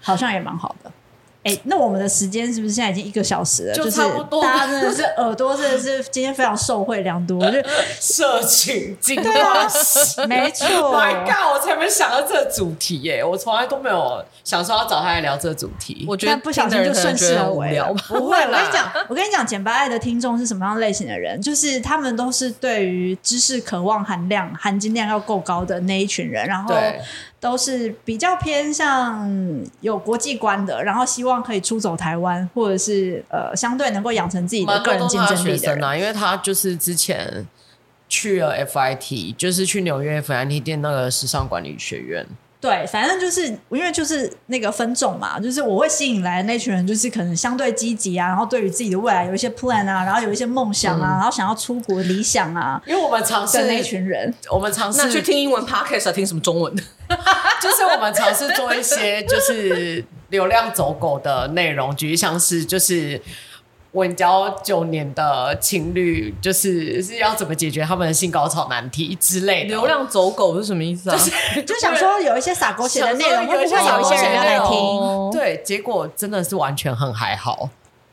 [0.00, 0.90] 好像也蛮好的。
[1.48, 3.74] 哎、欸，那我们的时间是不是现在已经一个小时了？
[3.74, 7.58] 就差不多，大家真的是耳朵真的是今天非常受惠良多，就
[7.98, 9.66] 社群精华
[10.28, 10.66] 没错。
[10.92, 13.24] My God，我才没想到这个主题耶！
[13.24, 16.04] 我从来都没有想说要找他来聊这个主题。
[16.06, 17.92] 我觉得不小心就顺势而为了。
[18.08, 21.40] 不会，我跟你讲，我跟你讲，简白爱的听众是什么样类型的人？
[21.40, 26.74] 就是他们都是对于知识渴望含量、含金量要够高的那一群人，然后。
[27.40, 29.30] 都是比较偏向
[29.80, 35.96] 有国际观的，然后希望可以出走台湾，或者是呃相对能够养成自己的个人竞争力的人啊。
[35.96, 37.46] 因为他就是之前
[38.08, 42.26] 去了 FIT，就是去纽约 FIT 店那个时尚管理学院，
[42.60, 52.82] 对，反正就是因为就是那个分众嘛，就是我会吸引来的那群人，就是可能相对积极啊，然后对于自己的未来有一些 plan 啊，然后有一些梦想啊，嗯、然后想要出国理想啊。
[52.84, 56.82] 因为我们尝试那群人，我们尝试去听英文 podcast 听什么中文的，
[57.62, 63.20] 就是我们尝试做一些就是流量走狗的内容，举例像是就是。
[63.92, 69.68] 稳交九年的情侣，就是是要怎么解决他们的性高潮难题之类的。
[69.68, 71.16] 流量走狗是什么意思啊？
[71.16, 75.30] 就是 就想说有一些撒狗血的内容，会不会有一些人要来听？
[75.32, 77.70] 对，结果真的是完全很还好。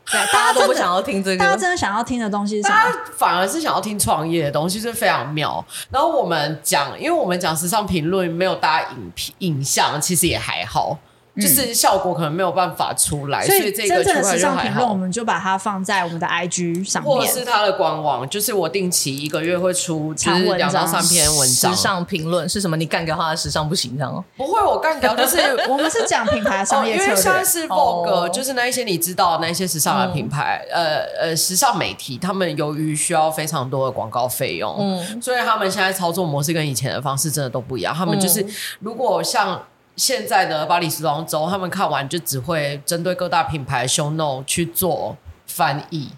[0.10, 1.38] 对， 大家都不想要听这个。
[1.38, 2.76] 大家真的想要听的东西是什么？
[2.76, 5.64] 大家反而是想要听创业的东西，是非常妙。
[5.92, 10.98] 然后我们讲，因为我们讲时尚评论，没有大家影片影像，其实也还好。
[11.36, 18.28] 就是效果可能没有办法出来，嗯、所以这个真正的时尚评论，我们就把它放在我们的 IG 上面，或是它的官网。
[18.30, 21.76] 就是我定期一个月会出，就是两到三篇文章。
[21.76, 22.78] 时尚评论是什么？
[22.78, 24.24] 你干掉他的时尚不行，这样？
[24.38, 37.94] 不会，我干掉就是 我们是讲品牌商业策略，哦、因为像是 Vogue，、哦、就是那一些你知道那一些时尚的品牌，嗯、呃呃，时尚媒体，他们由于需要非常多的广告费用，嗯，所以他们现在操作模式跟以前的方式真的都不一样。
[37.94, 38.46] 他们就是
[38.80, 39.62] 如果像。
[39.96, 45.16] 现在的巴黎时装周，他们看完就只会针对各大品牌 show note 去做
[45.48, 46.10] 翻译。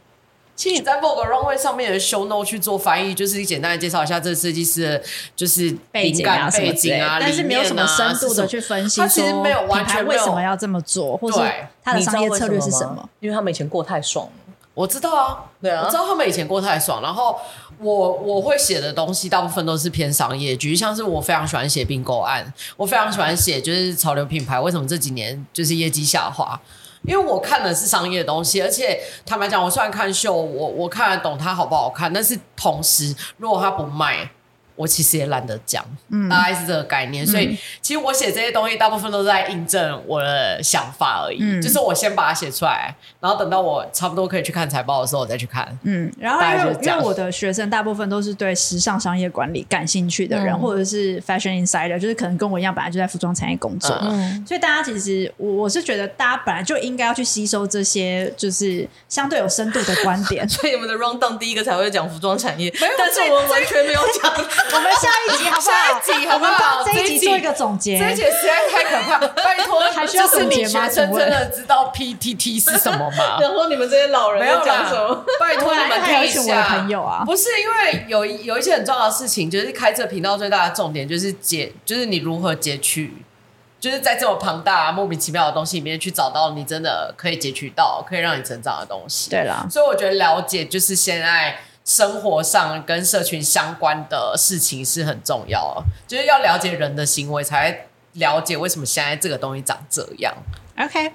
[0.55, 5.03] 其实你在 Vogue Runway 上面的 show note 去做翻译，就是简单的介绍一下这个设计师的
[5.36, 8.99] 就是背景啊、背景啊，但是没有什么深度的去分析。
[8.99, 11.39] 他其实没有完全为什么要这么做，或者
[11.84, 13.07] 他的商业策略是什么？
[13.19, 14.47] 因为他们以前过太爽了。
[14.78, 17.01] 我知道啊，对啊，我知道他们以前过太爽。
[17.01, 17.36] 然后
[17.80, 26.59] 我我会写的东西大部分都是偏商业，局像是我非常喜欢写并购案，我非常喜欢写就是潮流品牌为什么这几年就是业绩下滑，
[27.01, 34.30] 因为我看的是商业的东西，而且坦白讲，我虽然看秀，我我看得懂它好不好看，但是同时如果它不卖。
[34.78, 64.32] 我其实也懒得讲，嗯，大概是这个概念，所以其实我写这些东西大部分都是在印证我的想法而已，嗯，就是我先把它写出来，然后等到我差不多可以去看财报的时候，我再去看，嗯， 然后因为因为我的学生大部分都是对时尚商业管理感兴趣的人，嗯、或者是 fashion insider，就是可能跟我一样本来就在服装产业工作，嗯，所以大家其实我我是觉得大家本来就应该要去吸收这些就是相对有深度的观点， 所以你们的 round down 第一个才会讲服装产业，但是我们完全没有讲。
[64.74, 66.01] 我们 下一集好不好？
[66.01, 66.84] 下一集好不好？
[66.84, 67.97] 这一集做一个总结。
[67.99, 70.88] 这一集实在太可怕，拜托， 还需要总结吗？
[70.89, 73.38] 真的知道 PTT 是什么吗？
[73.41, 75.24] 然后你们这些老人没有讲什么？
[75.39, 76.68] 拜托你们听一下。
[76.70, 83.13] 朋友啊，不是因为有有一些很重要的事情，就是开这个频道最大的重点就是截，就是你如何截取，
[83.80, 89.30] 就是在这么庞大、莫名其妙的东西里面去找到你真的可以截取到、可以让你成长的东西。
[89.30, 91.57] 对啦，所以我觉得了解就是现在。
[91.88, 100.33] 生活上跟社群相关的事情是很重要，就是要了解人的行为，才了解为什么现在这个东西长这样。
[100.77, 101.13] OK，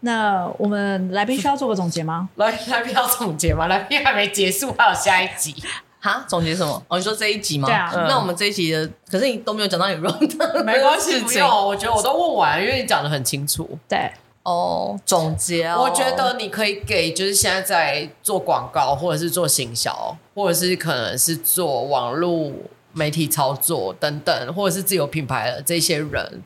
[0.00, 2.28] 那我们来宾需要做个总结吗？
[2.34, 3.68] 来来宾要总结吗？
[3.68, 5.54] 来宾还没结束，还有下一集。
[6.00, 6.82] 哈，总结什么？
[6.88, 7.68] 哦，你说这一集吗？
[7.68, 7.92] 对啊。
[8.08, 11.48] 那我们这一集的，可是你都没有讲到你 run 的， 没关系，不用。
[11.48, 13.78] 我觉得我都问完，因为你讲的很清楚。
[13.88, 14.10] 对。
[14.44, 15.82] 哦，oh, 总结哦。
[15.82, 22.52] 我觉得你可以给，就是现在在做广告，或者是做行销，或者是可能是做网络
[22.92, 26.42] 媒体操作等等，或者是自有品牌的这些人，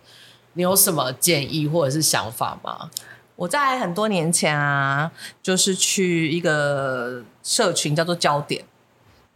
[0.52, 2.90] 你有什么建议或者是想法吗？
[3.36, 5.10] 我在很多年前啊，
[5.42, 8.64] 就是去一个社群叫做焦点。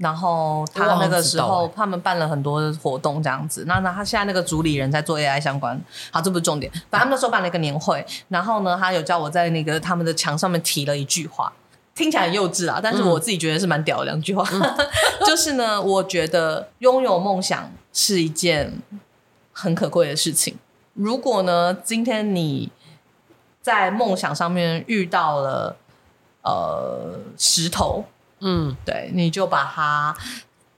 [0.00, 3.64] 然后他那个时候，他们办了很多活动这样子。
[3.66, 5.78] 那那他现在那个主理人在做 AI 相关，
[6.10, 6.72] 好，这不是重点。
[6.88, 11.52] 反正他们那时候办了一个年会，然后呢，他有叫我在那个他们的墙上面提了一句话，
[11.94, 14.42] 听起来很幼稚啊，但是我自己觉得是蛮屌的两句话。
[14.54, 14.88] 嗯、
[15.26, 18.80] 就是呢，我觉得拥有梦想是一件
[19.52, 20.56] 很可贵的事情。
[20.94, 22.72] 如果呢，今天你
[23.60, 25.76] 在梦想上面遇到了
[26.40, 28.06] 呃石头。
[28.40, 30.16] 嗯，对，你就把他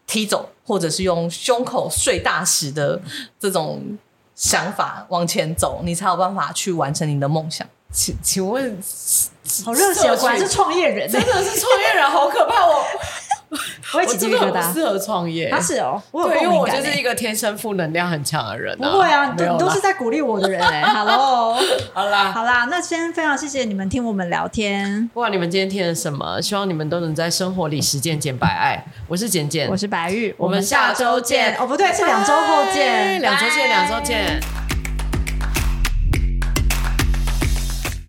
[0.07, 3.01] 踢走，或者是用胸口碎大石的
[3.39, 3.99] 这种
[4.35, 7.67] 想法往前走，你才有办法去完成你的梦想。
[7.93, 8.83] 请请问，
[9.67, 12.83] 好热血，果然是创业人，真的是创业人，好可怕哦！
[13.95, 18.77] 我真的很不适合创业，他是哦，对，因为我就是一个天生负能量很强的人。
[18.79, 20.83] 不会啊，你都是在鼓励我的人哎。
[20.89, 21.55] Hello，
[21.93, 25.09] 好啦，好啦，那先非常谢谢你们听我们聊天。
[25.13, 28.83] 不管你们今天听了什么，希望你们都能在生活里实践简白爱。
[29.07, 31.55] 我是简简，我是白玉，我们下周见。
[31.59, 34.62] 哦，不对，是两周后见，两周见，两周见。